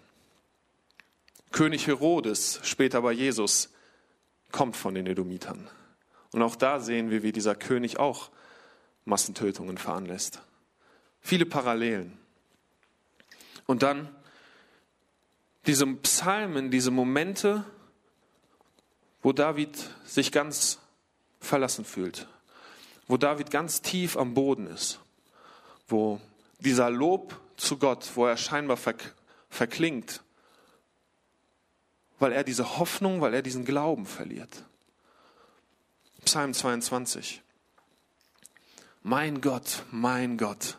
König 1.54 1.88
Herodes, 1.88 2.60
später 2.63 3.02
bei 3.02 3.13
Jesus, 3.13 3.69
kommt 4.52 4.76
von 4.76 4.93
den 4.93 5.08
Edomitern. 5.08 5.69
Und 6.34 6.41
auch 6.41 6.58
da 6.58 6.82
sehen 6.82 7.12
wir, 7.12 7.24
wie 7.24 7.32
dieser 7.32 7.56
König 7.56 7.97
auch 7.97 8.30
Massentötungen 9.06 9.78
veranlässt. 9.78 10.41
Viele 11.21 11.45
Parallelen. 11.45 12.19
Und 13.67 13.84
dann 13.84 14.13
diese 15.65 15.88
Psalmen, 15.88 16.71
diese 16.71 16.91
Momente, 16.91 17.63
wo 19.21 19.32
David 19.32 19.78
sich 20.04 20.34
ganz 20.34 20.80
verlassen 21.41 21.84
fühlt, 21.84 22.27
wo 23.08 23.17
David 23.17 23.51
ganz 23.51 23.82
tief 23.82 24.15
am 24.15 24.34
Boden 24.34 24.67
ist, 24.67 24.99
wo 25.88 26.21
dieser 26.60 26.89
Lob 26.89 27.38
zu 27.58 27.77
Gott, 27.77 28.12
wo 28.15 28.25
er 28.25 28.38
scheinbar 28.38 28.77
verklingt, 29.49 30.21
weil 32.19 32.32
er 32.32 32.43
diese 32.43 32.77
Hoffnung, 32.77 33.19
weil 33.19 33.34
er 33.34 33.41
diesen 33.41 33.65
Glauben 33.65 34.06
verliert. 34.06 34.63
Psalm 36.23 36.54
22. 36.54 37.41
Mein 39.01 39.41
Gott, 39.41 39.84
mein 39.89 40.38
Gott, 40.38 40.77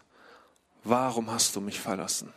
warum 0.85 1.31
hast 1.31 1.57
du 1.57 1.61
mich 1.61 1.81
verlassen? 1.81 2.33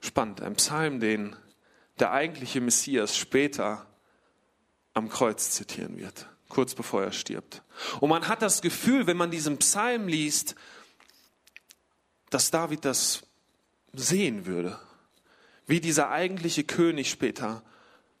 Spannend, 0.00 0.40
ein 0.40 0.54
Psalm, 0.54 0.98
den 0.98 1.36
der 1.98 2.12
eigentliche 2.12 2.60
Messias 2.62 3.16
später 3.16 3.86
am 4.94 5.10
Kreuz 5.10 5.50
zitieren 5.50 5.98
wird, 5.98 6.26
kurz 6.52 6.74
bevor 6.74 7.02
er 7.02 7.12
stirbt. 7.12 7.62
Und 8.00 8.10
man 8.10 8.28
hat 8.28 8.42
das 8.42 8.60
Gefühl, 8.60 9.06
wenn 9.06 9.16
man 9.16 9.30
diesen 9.30 9.56
Psalm 9.56 10.06
liest, 10.06 10.54
dass 12.28 12.50
David 12.50 12.84
das 12.84 13.22
sehen 13.94 14.44
würde, 14.44 14.78
wie 15.66 15.80
dieser 15.80 16.10
eigentliche 16.10 16.62
König 16.62 17.10
später 17.10 17.62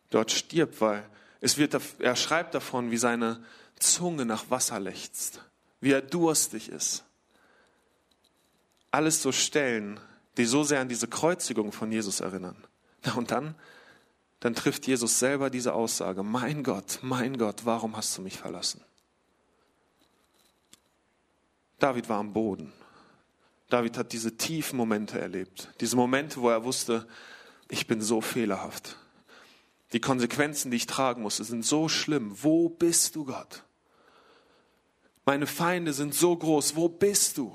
dort 0.08 0.30
stirbt, 0.30 0.80
weil 0.80 1.06
es 1.42 1.58
wird, 1.58 1.78
er 1.98 2.16
schreibt 2.16 2.54
davon, 2.54 2.90
wie 2.90 2.96
seine 2.96 3.44
Zunge 3.78 4.24
nach 4.24 4.48
Wasser 4.48 4.80
lechzt, 4.80 5.42
wie 5.80 5.92
er 5.92 6.00
durstig 6.00 6.70
ist. 6.70 7.04
Alles 8.90 9.20
so 9.20 9.30
Stellen, 9.30 10.00
die 10.38 10.46
so 10.46 10.64
sehr 10.64 10.80
an 10.80 10.88
diese 10.88 11.08
Kreuzigung 11.08 11.70
von 11.72 11.92
Jesus 11.92 12.20
erinnern. 12.20 12.56
Und 13.14 13.30
dann, 13.30 13.56
dann 14.42 14.56
trifft 14.56 14.88
Jesus 14.88 15.20
selber 15.20 15.50
diese 15.50 15.72
Aussage, 15.72 16.24
mein 16.24 16.64
Gott, 16.64 16.98
mein 17.00 17.38
Gott, 17.38 17.64
warum 17.64 17.96
hast 17.96 18.18
du 18.18 18.22
mich 18.22 18.36
verlassen? 18.36 18.82
David 21.78 22.08
war 22.08 22.18
am 22.18 22.32
Boden. 22.32 22.72
David 23.68 23.96
hat 23.96 24.12
diese 24.12 24.36
tiefen 24.36 24.76
Momente 24.76 25.20
erlebt. 25.20 25.68
Diese 25.80 25.94
Momente, 25.94 26.40
wo 26.40 26.50
er 26.50 26.64
wusste, 26.64 27.06
ich 27.68 27.86
bin 27.86 28.02
so 28.02 28.20
fehlerhaft. 28.20 28.96
Die 29.92 30.00
Konsequenzen, 30.00 30.72
die 30.72 30.78
ich 30.78 30.86
tragen 30.88 31.22
muss, 31.22 31.36
sind 31.36 31.64
so 31.64 31.88
schlimm. 31.88 32.36
Wo 32.42 32.68
bist 32.68 33.14
du, 33.14 33.26
Gott? 33.26 33.62
Meine 35.24 35.46
Feinde 35.46 35.92
sind 35.92 36.14
so 36.14 36.36
groß. 36.36 36.74
Wo 36.74 36.88
bist 36.88 37.38
du? 37.38 37.54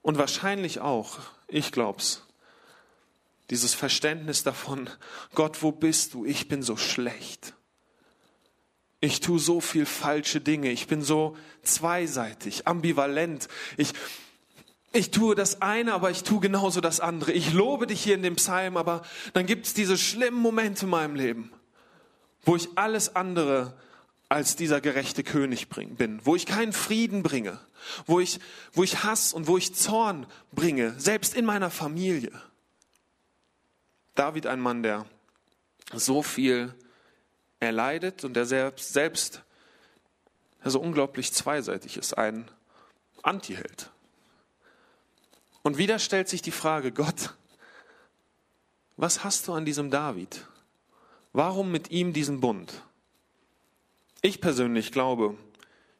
Und 0.00 0.16
wahrscheinlich 0.16 0.80
auch, 0.80 1.18
ich 1.48 1.70
glaub's, 1.70 2.22
dieses 3.50 3.74
Verständnis 3.74 4.42
davon, 4.42 4.88
Gott, 5.34 5.62
wo 5.62 5.72
bist 5.72 6.14
du? 6.14 6.24
Ich 6.24 6.48
bin 6.48 6.62
so 6.62 6.76
schlecht. 6.76 7.54
Ich 9.00 9.20
tue 9.20 9.38
so 9.38 9.60
viel 9.60 9.84
falsche 9.84 10.40
Dinge. 10.40 10.70
Ich 10.70 10.86
bin 10.86 11.02
so 11.02 11.36
zweiseitig, 11.62 12.66
ambivalent. 12.66 13.48
Ich, 13.76 13.92
ich 14.92 15.10
tue 15.10 15.34
das 15.34 15.60
eine, 15.60 15.92
aber 15.92 16.10
ich 16.10 16.22
tue 16.22 16.40
genauso 16.40 16.80
das 16.80 17.00
andere. 17.00 17.32
Ich 17.32 17.52
lobe 17.52 17.86
dich 17.86 18.02
hier 18.02 18.14
in 18.14 18.22
dem 18.22 18.36
Psalm, 18.36 18.78
aber 18.78 19.02
dann 19.34 19.44
gibt 19.44 19.66
es 19.66 19.74
diese 19.74 19.98
schlimmen 19.98 20.40
Momente 20.40 20.86
in 20.86 20.90
meinem 20.90 21.16
Leben, 21.16 21.52
wo 22.44 22.56
ich 22.56 22.68
alles 22.76 23.14
andere 23.14 23.76
als 24.30 24.56
dieser 24.56 24.80
gerechte 24.80 25.22
König 25.22 25.68
bin, 25.68 26.20
wo 26.24 26.34
ich 26.34 26.46
keinen 26.46 26.72
Frieden 26.72 27.22
bringe, 27.22 27.60
wo 28.06 28.20
ich, 28.20 28.40
wo 28.72 28.82
ich 28.82 29.04
Hass 29.04 29.34
und 29.34 29.46
wo 29.46 29.58
ich 29.58 29.74
Zorn 29.74 30.26
bringe, 30.52 30.94
selbst 30.98 31.34
in 31.34 31.44
meiner 31.44 31.70
Familie. 31.70 32.32
David, 34.14 34.46
ein 34.46 34.60
Mann, 34.60 34.82
der 34.82 35.06
so 35.92 36.22
viel 36.22 36.74
erleidet 37.60 38.24
und 38.24 38.34
der 38.34 38.46
selbst, 38.46 38.92
selbst 38.92 39.42
der 40.62 40.70
so 40.70 40.80
unglaublich 40.80 41.32
zweiseitig 41.32 41.96
ist, 41.96 42.16
ein 42.16 42.48
Antiheld. 43.22 43.90
Und 45.62 45.78
wieder 45.78 45.98
stellt 45.98 46.28
sich 46.28 46.42
die 46.42 46.50
Frage, 46.50 46.92
Gott, 46.92 47.34
was 48.96 49.24
hast 49.24 49.48
du 49.48 49.52
an 49.54 49.64
diesem 49.64 49.90
David? 49.90 50.46
Warum 51.32 51.72
mit 51.72 51.90
ihm 51.90 52.12
diesen 52.12 52.40
Bund? 52.40 52.82
Ich 54.22 54.40
persönlich 54.40 54.92
glaube, 54.92 55.36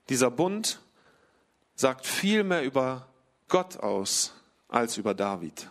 dieser 0.09 0.31
Bund 0.31 0.81
sagt 1.75 2.07
viel 2.07 2.45
mehr 2.45 2.63
über 2.63 3.09
Gott 3.49 3.79
aus 3.79 4.35
als 4.69 4.97
über 4.97 5.15
David. 5.15 5.69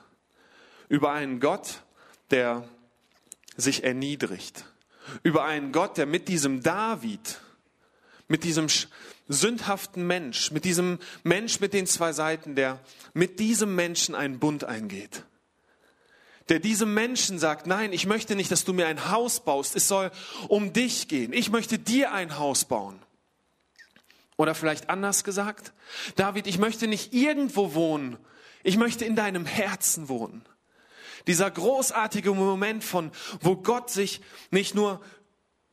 Über 0.89 1.13
einen 1.13 1.39
Gott, 1.39 1.82
der 2.34 2.67
sich 3.56 3.84
erniedrigt. 3.84 4.65
Über 5.22 5.46
einen 5.46 5.72
Gott, 5.72 5.98
der 5.98 6.08
mit 6.08 6.28
diesem 6.28 6.63
David, 6.63 7.39
mit 8.28 8.43
diesem 8.43 8.65
sündhaften 9.28 10.08
Mensch, 10.08 10.50
mit 10.50 10.65
diesem 10.65 10.98
Mensch 11.24 11.60
mit 11.60 11.74
den 11.74 11.86
zwei 11.86 12.12
Seiten, 12.12 12.56
der 12.56 12.80
mit 13.13 13.39
diesem 13.39 13.76
Menschen 13.76 14.15
einen 14.15 14.39
Bund 14.39 14.63
eingeht 14.63 15.24
der 16.50 16.60
diesem 16.60 16.93
Menschen 16.93 17.39
sagt, 17.39 17.67
nein, 17.67 17.93
ich 17.93 18.06
möchte 18.06 18.36
nicht, 18.36 18.52
dass 18.52 18.65
du 18.65 18.74
mir 18.74 18.88
ein 18.88 19.10
Haus 19.10 19.39
baust, 19.39 19.78
es 19.78 19.88
soll 19.88 20.12
um 20.50 20.74
dich 20.74 21.08
gehen, 21.08 21.32
ich 21.32 21.50
möchte 21.50 21.80
dir 21.80 22.12
ein 22.12 22.38
Haus 22.38 22.65
bauen. 22.65 23.00
Oder 24.36 24.54
vielleicht 24.54 24.89
anders 24.89 25.24
gesagt, 25.24 25.72
David, 26.17 26.48
ich 26.48 26.58
möchte 26.58 26.88
nicht 26.88 27.13
irgendwo 27.13 27.74
wohnen, 27.76 28.17
ich 28.62 28.76
möchte 28.76 29.06
in 29.06 29.15
deinem 29.15 29.46
Herzen 29.46 30.10
wohnen. 30.10 30.43
Dieser 31.27 31.49
großartige 31.49 32.33
Moment 32.33 32.83
von, 32.83 33.12
wo 33.39 33.55
Gott 33.55 33.89
sich 33.89 34.21
nicht 34.51 34.75
nur 34.75 35.01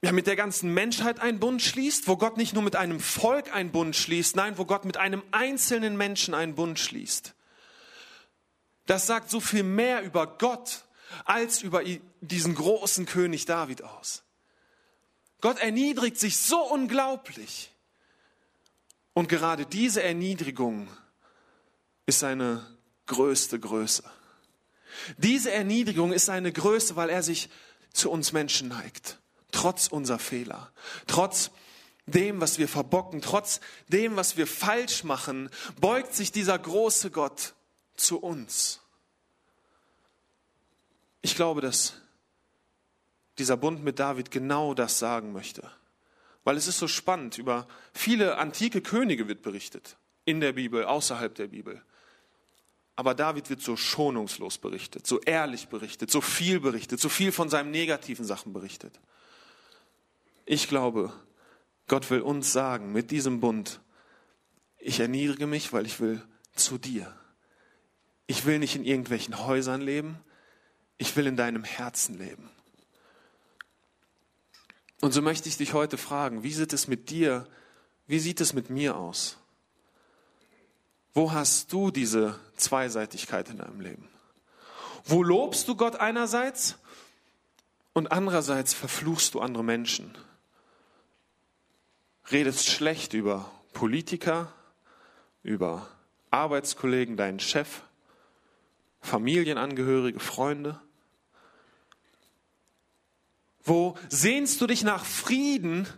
ja, 0.03 0.13
mit 0.13 0.27
der 0.27 0.37
ganzen 0.37 0.73
Menschheit 0.73 1.21
einen 1.21 1.41
Bund 1.41 1.61
schließt, 1.61 2.09
wo 2.09 2.17
Gott 2.17 2.37
nicht 2.37 2.55
nur 2.55 2.63
mit 2.63 2.77
einem 2.77 3.01
Volk 3.01 3.55
einen 3.55 3.71
Bund 3.71 3.95
schließt, 3.95 4.35
nein, 4.37 4.57
wo 4.57 4.65
Gott 4.65 4.85
mit 4.85 4.97
einem 4.97 5.23
einzelnen 5.31 5.97
Menschen 5.97 6.33
einen 6.33 6.55
Bund 6.55 6.79
schließt. 6.79 7.35
Das 8.87 9.07
sagt 9.07 9.31
so 9.31 9.41
viel 9.41 9.63
mehr 9.63 10.03
über 10.03 10.27
Gott 10.39 10.85
als 11.25 11.63
über 11.63 11.83
diesen 12.21 12.55
großen 12.55 13.05
König 13.07 13.45
David 13.45 13.83
aus. 13.83 14.23
Gott 15.41 15.59
erniedrigt 15.59 16.19
sich 16.19 16.39
so 16.39 16.61
unglaublich. 16.61 17.71
Und 19.13 19.29
gerade 19.29 19.67
diese 19.67 20.03
Erniedrigung 20.03 20.89
ist 22.07 22.21
seine 22.21 22.65
größte 23.07 23.59
Größe. 23.59 24.05
Diese 25.17 25.51
Erniedrigung 25.51 26.13
ist 26.13 26.27
seine 26.27 26.53
Größe, 26.53 26.97
weil 26.97 27.11
er 27.11 27.23
sich 27.23 27.49
zu 27.93 28.11
uns 28.11 28.33
Menschen 28.33 28.69
neigt. 28.69 29.19
Trotz 29.53 29.89
unserer 29.89 30.19
Fehler. 30.19 30.71
Trotz 31.07 31.51
dem, 32.07 32.41
was 32.41 32.59
wir 32.59 32.69
verbocken. 32.69 33.21
Trotz 33.21 33.61
dem, 33.89 34.17
was 34.17 34.37
wir 34.37 34.47
falsch 34.47 35.05
machen, 35.05 35.51
beugt 35.81 36.15
sich 36.15 36.33
dieser 36.33 36.59
große 36.59 37.11
Gott 37.11 37.55
zu 37.97 38.19
uns. 38.19 38.81
Ich 41.23 41.37
glaube, 41.37 41.61
dass 41.61 41.95
dieser 43.39 43.57
Bund 43.57 43.83
mit 43.83 43.99
David 43.99 44.31
genau 44.31 44.75
das 44.75 44.99
sagen 44.99 45.33
möchte. 45.33 45.71
Weil 46.45 46.57
es 46.57 46.67
ist 46.67 46.79
so 46.79 46.89
spannend, 46.89 47.39
über 47.39 47.67
viele 47.93 48.39
antike 48.39 48.81
Könige 48.81 49.29
wird 49.29 49.43
berichtet. 49.43 49.97
In 50.25 50.41
der 50.41 50.53
Bibel, 50.53 50.85
außerhalb 50.85 51.35
der 51.35 51.49
Bibel. 51.49 51.83
Aber 53.01 53.15
David 53.15 53.49
wird 53.49 53.63
so 53.63 53.79
schonungslos 53.79 54.59
berichtet, 54.59 55.07
so 55.07 55.23
ehrlich 55.23 55.69
berichtet, 55.69 56.11
so 56.11 56.21
viel 56.21 56.61
berichtet, 56.61 57.01
so 57.01 57.09
viel 57.09 57.33
von 57.33 57.49
seinen 57.49 57.71
negativen 57.71 58.27
Sachen 58.27 58.53
berichtet. 58.53 59.01
Ich 60.45 60.69
glaube, 60.69 61.11
Gott 61.89 62.11
will 62.11 62.21
uns 62.21 62.53
sagen 62.53 62.93
mit 62.93 63.11
diesem 63.11 63.41
Bund, 63.41 63.81
ich 64.77 65.01
erniedrige 65.01 65.47
mich, 65.47 65.73
weil 65.73 65.87
ich 65.87 65.99
will 65.99 66.23
zu 66.55 66.77
dir. 66.77 67.11
Ich 68.27 68.45
will 68.45 68.59
nicht 68.59 68.77
in 68.77 68.85
irgendwelchen 68.85 69.47
Häusern 69.47 69.81
leben, 69.81 70.19
ich 70.99 71.17
will 71.17 71.27
in 71.27 71.39
deinem 71.39 71.65
Herzen 71.65 72.19
leben. 72.19 72.51
Und 75.01 75.13
so 75.13 75.23
möchte 75.23 75.49
ich 75.49 75.57
dich 75.57 75.73
heute 75.73 75.97
fragen, 75.97 76.43
wie 76.43 76.53
sieht 76.53 76.75
es 76.75 76.87
mit 76.87 77.09
dir, 77.09 77.49
wie 78.07 78.19
sieht 78.19 78.43
es 78.43 78.53
mit 78.53 78.69
mir 78.69 78.99
aus? 78.99 79.40
Wo 81.13 81.33
hast 81.33 81.73
du 81.73 81.91
diese 81.91 82.39
Zweiseitigkeit 82.57 83.49
in 83.49 83.59
deinem 83.59 83.81
Leben? 83.81 84.09
Wo 85.05 85.23
lobst 85.23 85.67
du 85.67 85.77
Gott 85.77 85.97
einerseits 85.97 86.79
und 87.93 88.13
andererseits 88.13 88.75
verfluchst 88.75 89.35
du 89.35 89.41
andere 89.41 89.65
Menschen? 89.65 90.17
Redest 92.31 92.69
schlecht 92.69 93.13
über 93.13 93.51
Politiker, 93.73 94.53
über 95.43 95.89
Arbeitskollegen, 96.31 97.17
deinen 97.17 97.41
Chef, 97.41 97.83
Familienangehörige, 99.01 100.21
Freunde? 100.21 100.81
Wo 103.65 103.97
sehnst 104.09 104.61
du 104.61 104.67
dich 104.67 104.85
nach 104.85 105.05
Frieden 105.05 105.89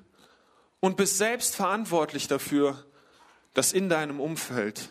und 0.80 0.96
bist 0.96 1.18
selbst 1.18 1.54
verantwortlich 1.54 2.28
dafür, 2.28 2.82
dass 3.52 3.72
in 3.72 3.88
deinem 3.88 4.20
Umfeld 4.20 4.90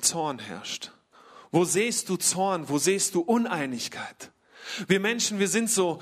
Zorn 0.00 0.38
herrscht? 0.38 0.90
Wo 1.50 1.64
siehst 1.64 2.08
du 2.08 2.16
Zorn? 2.16 2.68
Wo 2.68 2.78
siehst 2.78 3.14
du 3.14 3.20
Uneinigkeit? 3.20 4.30
Wir 4.86 5.00
Menschen, 5.00 5.38
wir 5.38 5.48
sind 5.48 5.70
so, 5.70 6.00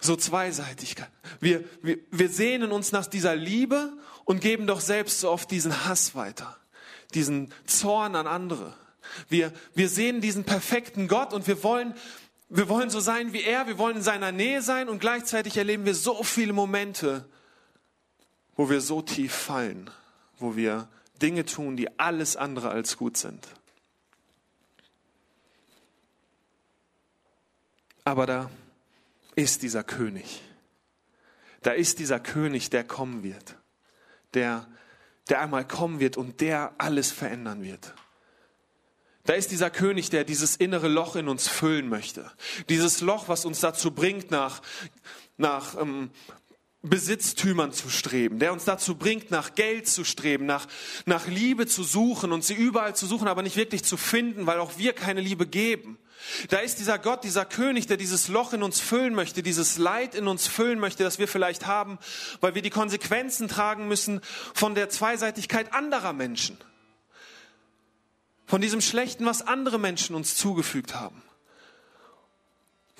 so 0.00 0.16
zweiseitig. 0.16 0.96
Wir, 1.40 1.64
wir, 1.82 1.98
wir 2.10 2.28
sehnen 2.28 2.72
uns 2.72 2.92
nach 2.92 3.06
dieser 3.06 3.36
Liebe 3.36 3.92
und 4.24 4.40
geben 4.40 4.66
doch 4.66 4.80
selbst 4.80 5.20
so 5.20 5.30
oft 5.30 5.50
diesen 5.50 5.86
Hass 5.86 6.14
weiter, 6.14 6.56
diesen 7.14 7.52
Zorn 7.66 8.16
an 8.16 8.26
andere. 8.26 8.74
Wir, 9.28 9.52
wir 9.74 9.88
sehen 9.88 10.20
diesen 10.20 10.44
perfekten 10.44 11.08
Gott 11.08 11.32
und 11.32 11.46
wir 11.46 11.62
wollen, 11.62 11.94
wir 12.48 12.68
wollen 12.68 12.90
so 12.90 13.00
sein 13.00 13.32
wie 13.32 13.42
er, 13.42 13.66
wir 13.66 13.78
wollen 13.78 13.96
in 13.96 14.02
seiner 14.02 14.32
Nähe 14.32 14.62
sein 14.62 14.88
und 14.88 15.00
gleichzeitig 15.00 15.56
erleben 15.56 15.84
wir 15.84 15.94
so 15.94 16.22
viele 16.22 16.52
Momente, 16.52 17.28
wo 18.56 18.70
wir 18.70 18.80
so 18.80 19.02
tief 19.02 19.32
fallen, 19.34 19.90
wo 20.38 20.56
wir 20.56 20.88
Dinge 21.22 21.44
tun, 21.44 21.76
die 21.76 21.98
alles 21.98 22.36
andere 22.36 22.70
als 22.70 22.96
gut 22.96 23.16
sind. 23.16 23.46
Aber 28.04 28.26
da 28.26 28.50
ist 29.36 29.62
dieser 29.62 29.84
König. 29.84 30.42
Da 31.62 31.72
ist 31.72 31.98
dieser 31.98 32.20
König, 32.20 32.70
der 32.70 32.84
kommen 32.84 33.22
wird. 33.22 33.56
Der, 34.34 34.66
der 35.28 35.40
einmal 35.40 35.66
kommen 35.66 36.00
wird 36.00 36.16
und 36.16 36.40
der 36.40 36.72
alles 36.78 37.12
verändern 37.12 37.62
wird. 37.62 37.94
Da 39.24 39.34
ist 39.34 39.50
dieser 39.50 39.70
König, 39.70 40.10
der 40.10 40.24
dieses 40.24 40.56
innere 40.56 40.88
Loch 40.88 41.14
in 41.14 41.28
uns 41.28 41.46
füllen 41.46 41.88
möchte. 41.88 42.30
Dieses 42.68 43.00
Loch, 43.00 43.28
was 43.28 43.44
uns 43.44 43.60
dazu 43.60 43.90
bringt, 43.92 44.30
nach, 44.30 44.62
nach 45.36 45.78
ähm, 45.78 46.10
Besitztümern 46.82 47.72
zu 47.72 47.90
streben, 47.90 48.38
der 48.38 48.54
uns 48.54 48.64
dazu 48.64 48.94
bringt, 48.94 49.30
nach 49.30 49.54
Geld 49.54 49.86
zu 49.86 50.02
streben, 50.02 50.46
nach, 50.46 50.66
nach 51.04 51.26
Liebe 51.26 51.66
zu 51.66 51.84
suchen 51.84 52.32
und 52.32 52.42
sie 52.42 52.54
überall 52.54 52.96
zu 52.96 53.06
suchen, 53.06 53.28
aber 53.28 53.42
nicht 53.42 53.56
wirklich 53.56 53.84
zu 53.84 53.98
finden, 53.98 54.46
weil 54.46 54.58
auch 54.58 54.78
wir 54.78 54.94
keine 54.94 55.20
Liebe 55.20 55.46
geben. 55.46 55.98
Da 56.48 56.58
ist 56.58 56.78
dieser 56.78 56.98
Gott, 56.98 57.24
dieser 57.24 57.44
König, 57.44 57.86
der 57.86 57.98
dieses 57.98 58.28
Loch 58.28 58.54
in 58.54 58.62
uns 58.62 58.80
füllen 58.80 59.14
möchte, 59.14 59.42
dieses 59.42 59.76
Leid 59.76 60.14
in 60.14 60.26
uns 60.26 60.46
füllen 60.46 60.78
möchte, 60.78 61.02
das 61.02 61.18
wir 61.18 61.28
vielleicht 61.28 61.66
haben, 61.66 61.98
weil 62.40 62.54
wir 62.54 62.62
die 62.62 62.70
Konsequenzen 62.70 63.48
tragen 63.48 63.86
müssen 63.86 64.20
von 64.54 64.74
der 64.74 64.88
Zweiseitigkeit 64.88 65.74
anderer 65.74 66.14
Menschen. 66.14 66.56
Von 68.46 68.60
diesem 68.60 68.80
Schlechten, 68.80 69.26
was 69.26 69.42
andere 69.42 69.78
Menschen 69.78 70.14
uns 70.14 70.34
zugefügt 70.34 70.94
haben 70.94 71.22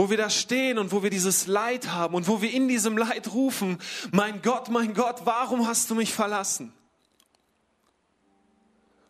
wo 0.01 0.09
wir 0.09 0.17
da 0.17 0.31
stehen 0.31 0.79
und 0.79 0.93
wo 0.93 1.03
wir 1.03 1.11
dieses 1.11 1.47
Leid 1.47 1.89
haben 1.89 2.15
und 2.15 2.27
wo 2.27 2.41
wir 2.41 2.51
in 2.51 2.69
diesem 2.69 2.97
Leid 2.97 3.35
rufen, 3.35 3.77
mein 4.13 4.41
Gott, 4.41 4.71
mein 4.71 4.95
Gott, 4.95 5.27
warum 5.27 5.67
hast 5.67 5.91
du 5.91 5.95
mich 5.95 6.15
verlassen? 6.15 6.73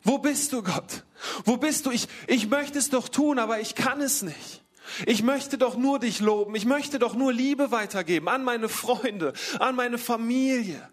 Wo 0.02 0.18
bist 0.18 0.52
du, 0.52 0.64
Gott? 0.64 1.04
Wo 1.44 1.58
bist 1.58 1.86
du? 1.86 1.92
Ich, 1.92 2.08
ich 2.26 2.48
möchte 2.48 2.76
es 2.76 2.90
doch 2.90 3.08
tun, 3.08 3.38
aber 3.38 3.60
ich 3.60 3.76
kann 3.76 4.00
es 4.00 4.22
nicht. 4.22 4.64
Ich 5.06 5.22
möchte 5.22 5.58
doch 5.58 5.76
nur 5.76 6.00
dich 6.00 6.18
loben. 6.18 6.56
Ich 6.56 6.64
möchte 6.64 6.98
doch 6.98 7.14
nur 7.14 7.32
Liebe 7.32 7.70
weitergeben 7.70 8.28
an 8.28 8.42
meine 8.42 8.68
Freunde, 8.68 9.32
an 9.60 9.76
meine 9.76 9.96
Familie. 9.96 10.90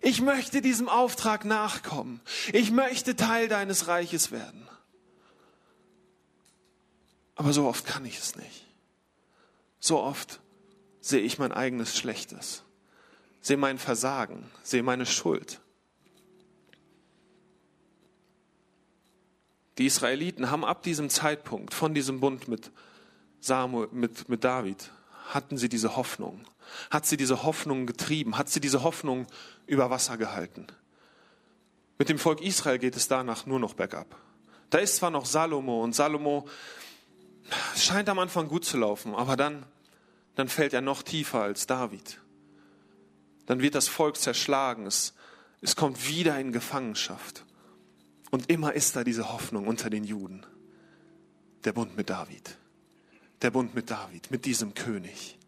Ich 0.00 0.20
möchte 0.20 0.60
diesem 0.62 0.88
Auftrag 0.88 1.44
nachkommen. 1.44 2.20
Ich 2.52 2.72
möchte 2.72 3.14
Teil 3.14 3.46
deines 3.46 3.86
Reiches 3.86 4.32
werden. 4.32 4.68
Aber 7.36 7.52
so 7.52 7.68
oft 7.68 7.86
kann 7.86 8.04
ich 8.04 8.18
es 8.18 8.34
nicht. 8.34 8.71
So 9.84 9.98
oft 9.98 10.38
sehe 11.00 11.22
ich 11.22 11.40
mein 11.40 11.50
eigenes 11.50 11.98
Schlechtes, 11.98 12.62
sehe 13.40 13.56
mein 13.56 13.78
Versagen, 13.78 14.48
sehe 14.62 14.84
meine 14.84 15.06
Schuld. 15.06 15.60
Die 19.78 19.86
Israeliten 19.86 20.52
haben 20.52 20.64
ab 20.64 20.84
diesem 20.84 21.10
Zeitpunkt 21.10 21.74
von 21.74 21.94
diesem 21.94 22.20
Bund 22.20 22.46
mit, 22.46 22.70
Samuel, 23.40 23.88
mit, 23.90 24.28
mit 24.28 24.44
David, 24.44 24.92
hatten 25.30 25.56
sie 25.56 25.68
diese 25.68 25.96
Hoffnung, 25.96 26.44
hat 26.88 27.04
sie 27.04 27.16
diese 27.16 27.42
Hoffnung 27.42 27.86
getrieben, 27.86 28.38
hat 28.38 28.50
sie 28.50 28.60
diese 28.60 28.84
Hoffnung 28.84 29.26
über 29.66 29.90
Wasser 29.90 30.16
gehalten. 30.16 30.68
Mit 31.98 32.08
dem 32.08 32.20
Volk 32.20 32.40
Israel 32.40 32.78
geht 32.78 32.94
es 32.94 33.08
danach 33.08 33.46
nur 33.46 33.58
noch 33.58 33.74
bergab. 33.74 34.14
Da 34.70 34.78
ist 34.78 34.94
zwar 34.94 35.10
noch 35.10 35.26
Salomo 35.26 35.82
und 35.82 35.92
Salomo 35.92 36.46
scheint 37.76 38.08
am 38.08 38.20
Anfang 38.20 38.46
gut 38.46 38.64
zu 38.64 38.78
laufen, 38.78 39.16
aber 39.16 39.36
dann 39.36 39.66
dann 40.34 40.48
fällt 40.48 40.72
er 40.72 40.80
noch 40.80 41.02
tiefer 41.02 41.42
als 41.42 41.66
David. 41.66 42.20
Dann 43.46 43.60
wird 43.60 43.74
das 43.74 43.88
Volk 43.88 44.16
zerschlagen, 44.16 44.86
es, 44.86 45.14
es 45.60 45.76
kommt 45.76 46.08
wieder 46.08 46.38
in 46.38 46.52
Gefangenschaft. 46.52 47.44
Und 48.30 48.50
immer 48.50 48.72
ist 48.72 48.96
da 48.96 49.04
diese 49.04 49.32
Hoffnung 49.32 49.66
unter 49.66 49.90
den 49.90 50.04
Juden. 50.04 50.46
Der 51.64 51.72
Bund 51.72 51.96
mit 51.96 52.08
David. 52.08 52.56
Der 53.42 53.50
Bund 53.50 53.74
mit 53.74 53.90
David, 53.90 54.30
mit 54.30 54.44
diesem 54.44 54.74
König. 54.74 55.38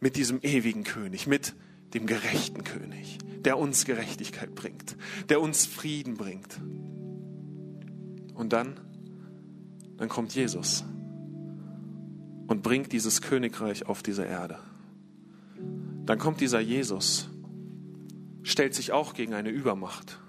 Mit 0.00 0.16
diesem 0.16 0.40
ewigen 0.42 0.84
König, 0.84 1.26
mit 1.26 1.54
dem 1.94 2.06
gerechten 2.06 2.64
König, 2.64 3.18
der 3.44 3.58
uns 3.58 3.86
Gerechtigkeit 3.86 4.54
bringt, 4.54 4.96
der 5.30 5.40
uns 5.40 5.64
Frieden 5.64 6.16
bringt. 6.16 6.60
Und 8.34 8.52
dann, 8.52 8.78
dann 9.96 10.08
kommt 10.10 10.34
Jesus 10.34 10.84
und 12.46 12.62
bringt 12.62 12.92
dieses 12.92 13.22
Königreich 13.22 13.86
auf 13.86 14.02
diese 14.02 14.24
Erde. 14.24 14.58
Dann 16.04 16.18
kommt 16.18 16.40
dieser 16.40 16.60
Jesus, 16.60 17.28
stellt 18.42 18.74
sich 18.74 18.92
auch 18.92 19.14
gegen 19.14 19.34
eine 19.34 19.50
Übermacht, 19.50 20.20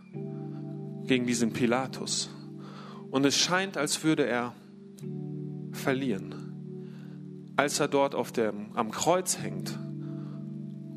gegen 1.06 1.28
diesen 1.28 1.54
Pilatus. 1.54 2.30
Und 3.12 3.26
es 3.26 3.38
scheint, 3.38 3.78
als 3.78 4.04
würde 4.04 4.26
er 4.26 4.54
verlieren. 5.72 7.54
Als 7.56 7.80
er 7.80 7.88
dort 7.88 8.16
auf 8.16 8.32
dem, 8.32 8.76
am 8.76 8.92
Kreuz 8.92 9.38
hängt 9.38 9.78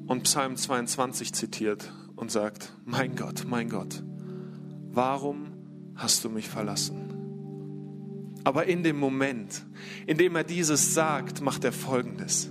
und 0.07 0.25
Psalm 0.25 0.57
22 0.57 1.33
zitiert 1.33 1.93
und 2.17 2.31
sagt, 2.31 2.73
mein 2.85 3.17
Gott, 3.17 3.45
mein 3.47 3.69
Gott, 3.69 4.03
warum 4.91 5.53
hast 5.95 6.25
du 6.25 6.31
mich 6.31 6.49
verlassen? 6.49 7.10
Aber 8.45 8.67
in 8.67 8.83
dem 8.83 8.99
Moment, 8.99 9.65
in 10.07 10.17
dem 10.17 10.37
er 10.37 10.45
dieses 10.45 10.95
sagt, 10.95 11.41
macht 11.41 11.65
er 11.65 11.73
Folgendes. 11.73 12.51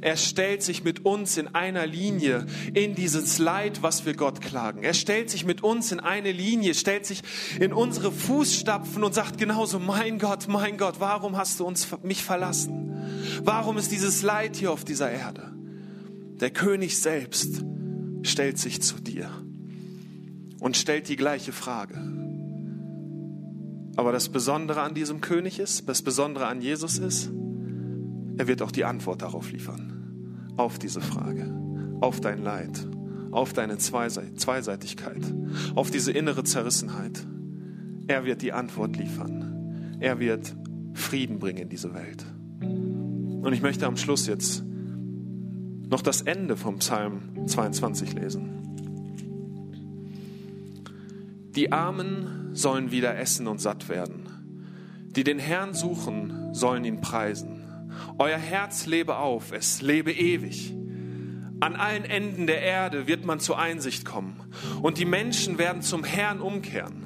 Er 0.00 0.16
stellt 0.16 0.62
sich 0.62 0.84
mit 0.84 1.06
uns 1.06 1.38
in 1.38 1.48
einer 1.54 1.86
Linie 1.86 2.46
in 2.74 2.94
dieses 2.94 3.38
Leid, 3.38 3.82
was 3.82 4.04
wir 4.04 4.14
Gott 4.14 4.42
klagen. 4.42 4.82
Er 4.82 4.92
stellt 4.92 5.30
sich 5.30 5.46
mit 5.46 5.62
uns 5.62 5.92
in 5.92 6.00
eine 6.00 6.30
Linie, 6.30 6.74
stellt 6.74 7.06
sich 7.06 7.22
in 7.58 7.72
unsere 7.72 8.12
Fußstapfen 8.12 9.02
und 9.02 9.14
sagt 9.14 9.38
genauso, 9.38 9.78
mein 9.78 10.18
Gott, 10.18 10.46
mein 10.46 10.76
Gott, 10.76 10.96
warum 10.98 11.38
hast 11.38 11.58
du 11.58 11.64
uns, 11.64 11.88
mich 12.02 12.22
verlassen? 12.22 13.40
Warum 13.42 13.78
ist 13.78 13.92
dieses 13.92 14.22
Leid 14.22 14.56
hier 14.56 14.72
auf 14.72 14.84
dieser 14.84 15.10
Erde? 15.10 15.54
Der 16.40 16.50
König 16.50 16.98
selbst 16.98 17.64
stellt 18.22 18.58
sich 18.58 18.82
zu 18.82 18.96
dir 18.96 19.30
und 20.60 20.76
stellt 20.76 21.08
die 21.08 21.16
gleiche 21.16 21.52
Frage. 21.52 22.23
Aber 23.96 24.12
das 24.12 24.28
Besondere 24.28 24.82
an 24.82 24.94
diesem 24.94 25.20
König 25.20 25.58
ist, 25.58 25.88
das 25.88 26.02
Besondere 26.02 26.46
an 26.46 26.60
Jesus 26.60 26.98
ist, 26.98 27.30
er 28.36 28.48
wird 28.48 28.62
auch 28.62 28.72
die 28.72 28.84
Antwort 28.84 29.22
darauf 29.22 29.52
liefern, 29.52 30.52
auf 30.56 30.78
diese 30.78 31.00
Frage, 31.00 31.54
auf 32.00 32.20
dein 32.20 32.42
Leid, 32.42 32.88
auf 33.30 33.52
deine 33.52 33.78
Zweiseitigkeit, 33.78 35.22
auf 35.76 35.90
diese 35.90 36.10
innere 36.10 36.42
Zerrissenheit. 36.42 37.24
Er 38.08 38.24
wird 38.24 38.42
die 38.42 38.52
Antwort 38.52 38.96
liefern. 38.96 39.96
Er 40.00 40.18
wird 40.18 40.54
Frieden 40.94 41.38
bringen 41.38 41.58
in 41.58 41.68
diese 41.68 41.94
Welt. 41.94 42.24
Und 42.60 43.52
ich 43.52 43.62
möchte 43.62 43.86
am 43.86 43.96
Schluss 43.96 44.26
jetzt 44.26 44.64
noch 45.88 46.02
das 46.02 46.22
Ende 46.22 46.56
vom 46.56 46.78
Psalm 46.78 47.46
22 47.46 48.14
lesen. 48.14 48.50
Die 51.54 51.70
Armen 51.70 52.43
sollen 52.54 52.90
wieder 52.90 53.18
essen 53.18 53.46
und 53.46 53.60
satt 53.60 53.88
werden. 53.88 55.10
Die 55.10 55.24
den 55.24 55.38
Herrn 55.38 55.74
suchen, 55.74 56.54
sollen 56.54 56.84
ihn 56.84 57.00
preisen. 57.00 57.90
Euer 58.18 58.38
Herz 58.38 58.86
lebe 58.86 59.16
auf, 59.16 59.52
es 59.52 59.82
lebe 59.82 60.12
ewig. 60.12 60.74
An 61.60 61.76
allen 61.76 62.04
Enden 62.04 62.46
der 62.46 62.62
Erde 62.62 63.06
wird 63.06 63.24
man 63.24 63.40
zur 63.40 63.58
Einsicht 63.58 64.04
kommen 64.04 64.40
und 64.82 64.98
die 64.98 65.04
Menschen 65.04 65.58
werden 65.58 65.82
zum 65.82 66.04
Herrn 66.04 66.40
umkehren. 66.40 67.04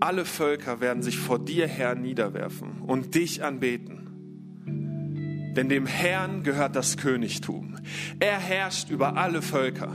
Alle 0.00 0.24
Völker 0.24 0.80
werden 0.80 1.02
sich 1.02 1.18
vor 1.18 1.38
dir, 1.38 1.68
Herr, 1.68 1.94
niederwerfen 1.94 2.80
und 2.80 3.14
dich 3.14 3.44
anbeten. 3.44 4.01
Denn 5.56 5.68
dem 5.68 5.86
Herrn 5.86 6.42
gehört 6.42 6.76
das 6.76 6.96
Königtum. 6.96 7.76
Er 8.20 8.38
herrscht 8.38 8.90
über 8.90 9.16
alle 9.16 9.42
Völker. 9.42 9.94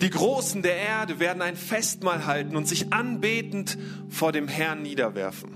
Die 0.00 0.10
Großen 0.10 0.62
der 0.62 0.76
Erde 0.76 1.20
werden 1.20 1.42
ein 1.42 1.56
Festmahl 1.56 2.26
halten 2.26 2.56
und 2.56 2.66
sich 2.66 2.92
anbetend 2.92 3.78
vor 4.08 4.32
dem 4.32 4.48
Herrn 4.48 4.82
niederwerfen. 4.82 5.50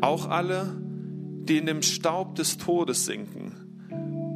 Auch 0.00 0.28
alle, 0.28 0.74
die 1.44 1.58
in 1.58 1.66
dem 1.66 1.82
Staub 1.82 2.34
des 2.36 2.56
Todes 2.56 3.04
sinken, 3.04 3.52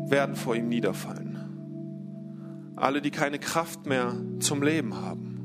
werden 0.09 0.37
vor 0.37 0.55
ihm 0.55 0.69
niederfallen. 0.69 2.75
Alle, 2.77 3.01
die 3.01 3.11
keine 3.11 3.39
Kraft 3.39 3.87
mehr 3.87 4.15
zum 4.39 4.63
Leben 4.63 4.97
haben. 4.97 5.36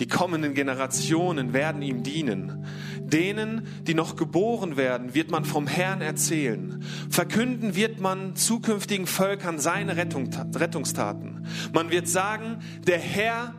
Die 0.00 0.08
kommenden 0.08 0.54
Generationen 0.54 1.52
werden 1.52 1.82
ihm 1.82 2.02
dienen. 2.02 2.64
Denen, 3.02 3.66
die 3.86 3.92
noch 3.92 4.16
geboren 4.16 4.78
werden, 4.78 5.14
wird 5.14 5.30
man 5.30 5.44
vom 5.44 5.66
Herrn 5.66 6.00
erzählen. 6.00 6.82
Verkünden 7.10 7.76
wird 7.76 8.00
man 8.00 8.34
zukünftigen 8.34 9.06
Völkern 9.06 9.58
seine 9.58 9.96
Rettung, 9.96 10.30
Rettungstaten. 10.54 11.46
Man 11.74 11.90
wird 11.90 12.08
sagen, 12.08 12.60
der 12.86 12.98
Herr 12.98 13.54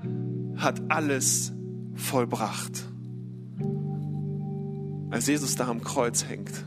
hat 0.57 0.81
alles 0.89 1.53
vollbracht. 1.93 2.85
Als 5.11 5.27
Jesus 5.27 5.55
da 5.55 5.67
am 5.67 5.83
Kreuz 5.83 6.25
hängt, 6.27 6.65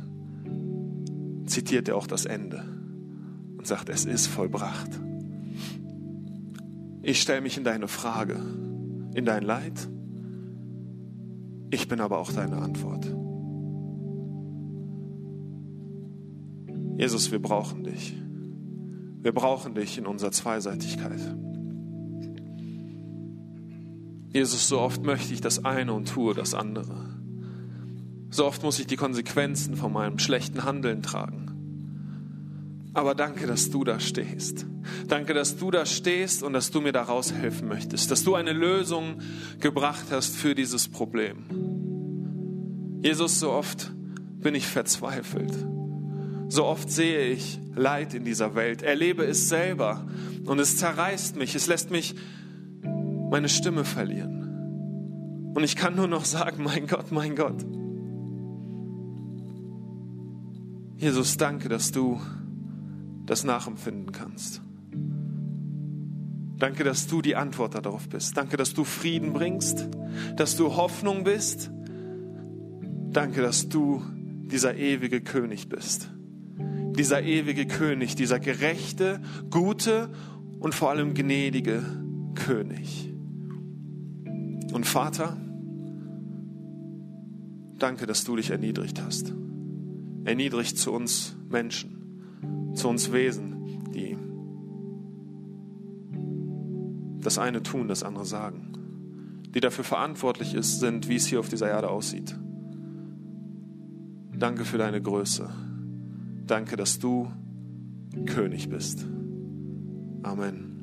zitiert 1.46 1.88
er 1.88 1.96
auch 1.96 2.06
das 2.06 2.26
Ende 2.26 2.64
und 3.58 3.66
sagt, 3.66 3.88
es 3.88 4.04
ist 4.04 4.28
vollbracht. 4.28 4.90
Ich 7.02 7.20
stelle 7.20 7.40
mich 7.40 7.56
in 7.56 7.64
deine 7.64 7.88
Frage, 7.88 8.36
in 9.14 9.24
dein 9.24 9.42
Leid. 9.42 9.88
Ich 11.70 11.88
bin 11.88 12.00
aber 12.00 12.18
auch 12.18 12.32
deine 12.32 12.58
Antwort. 12.58 13.06
Jesus, 16.96 17.32
wir 17.32 17.40
brauchen 17.40 17.84
dich. 17.84 18.14
Wir 19.22 19.32
brauchen 19.32 19.74
dich 19.74 19.98
in 19.98 20.06
unserer 20.06 20.30
Zweiseitigkeit. 20.30 21.20
Jesus, 24.28 24.68
so 24.68 24.80
oft 24.80 25.02
möchte 25.04 25.32
ich 25.32 25.40
das 25.40 25.64
eine 25.64 25.92
und 25.92 26.08
tue 26.08 26.34
das 26.34 26.54
andere. 26.54 27.14
So 28.30 28.46
oft 28.46 28.62
muss 28.64 28.80
ich 28.80 28.86
die 28.86 28.96
Konsequenzen 28.96 29.76
von 29.76 29.92
meinem 29.92 30.18
schlechten 30.18 30.64
Handeln 30.64 31.02
tragen. 31.02 31.53
Aber 32.94 33.16
danke, 33.16 33.46
dass 33.48 33.70
du 33.70 33.82
da 33.82 33.98
stehst. 33.98 34.66
Danke, 35.08 35.34
dass 35.34 35.56
du 35.56 35.72
da 35.72 35.84
stehst 35.84 36.44
und 36.44 36.52
dass 36.52 36.70
du 36.70 36.80
mir 36.80 36.92
daraus 36.92 37.32
helfen 37.32 37.68
möchtest, 37.68 38.10
dass 38.10 38.22
du 38.22 38.36
eine 38.36 38.52
Lösung 38.52 39.20
gebracht 39.60 40.06
hast 40.10 40.36
für 40.36 40.54
dieses 40.54 40.88
Problem. 40.88 41.44
Jesus, 43.02 43.40
so 43.40 43.50
oft 43.50 43.92
bin 44.38 44.54
ich 44.54 44.66
verzweifelt. 44.66 45.52
So 46.48 46.64
oft 46.64 46.90
sehe 46.90 47.32
ich 47.32 47.58
Leid 47.74 48.14
in 48.14 48.24
dieser 48.24 48.54
Welt, 48.54 48.82
erlebe 48.82 49.24
es 49.24 49.48
selber 49.48 50.06
und 50.46 50.60
es 50.60 50.76
zerreißt 50.76 51.34
mich, 51.34 51.56
es 51.56 51.66
lässt 51.66 51.90
mich 51.90 52.14
meine 53.30 53.48
Stimme 53.48 53.84
verlieren. 53.84 55.52
Und 55.56 55.64
ich 55.64 55.74
kann 55.74 55.96
nur 55.96 56.06
noch 56.06 56.24
sagen, 56.24 56.62
mein 56.62 56.86
Gott, 56.86 57.10
mein 57.10 57.34
Gott, 57.34 57.64
Jesus, 60.96 61.36
danke, 61.36 61.68
dass 61.68 61.90
du 61.90 62.20
das 63.26 63.44
nachempfinden 63.44 64.12
kannst. 64.12 64.62
Danke, 66.58 66.84
dass 66.84 67.06
du 67.06 67.20
die 67.20 67.36
Antwort 67.36 67.74
darauf 67.74 68.08
bist. 68.08 68.36
Danke, 68.36 68.56
dass 68.56 68.74
du 68.74 68.84
Frieden 68.84 69.32
bringst, 69.32 69.88
dass 70.36 70.56
du 70.56 70.76
Hoffnung 70.76 71.24
bist. 71.24 71.70
Danke, 73.10 73.42
dass 73.42 73.68
du 73.68 74.02
dieser 74.50 74.76
ewige 74.76 75.20
König 75.20 75.68
bist. 75.68 76.10
Dieser 76.96 77.22
ewige 77.22 77.66
König, 77.66 78.14
dieser 78.14 78.38
gerechte, 78.38 79.20
gute 79.50 80.10
und 80.60 80.74
vor 80.74 80.90
allem 80.90 81.14
gnädige 81.14 81.82
König. 82.34 83.12
Und 84.72 84.86
Vater, 84.86 85.36
danke, 87.78 88.06
dass 88.06 88.24
du 88.24 88.36
dich 88.36 88.50
erniedrigt 88.50 89.02
hast 89.02 89.34
erniedrigt 90.24 90.78
zu 90.78 90.92
uns 90.92 91.36
Menschen, 91.48 91.93
zu 92.74 92.88
uns 92.88 93.12
Wesen, 93.12 93.90
die 93.94 94.16
das 97.20 97.38
eine 97.38 97.62
tun, 97.62 97.88
das 97.88 98.02
andere 98.02 98.26
sagen, 98.26 98.72
die 99.54 99.60
dafür 99.60 99.84
verantwortlich 99.84 100.54
ist, 100.54 100.80
sind, 100.80 101.08
wie 101.08 101.16
es 101.16 101.26
hier 101.26 101.40
auf 101.40 101.48
dieser 101.48 101.68
Erde 101.68 101.88
aussieht. 101.88 102.38
Danke 104.36 104.64
für 104.64 104.78
deine 104.78 105.00
Größe. 105.00 105.48
Danke, 106.46 106.76
dass 106.76 106.98
du 106.98 107.30
König 108.26 108.68
bist. 108.68 109.06
Amen. 110.22 110.73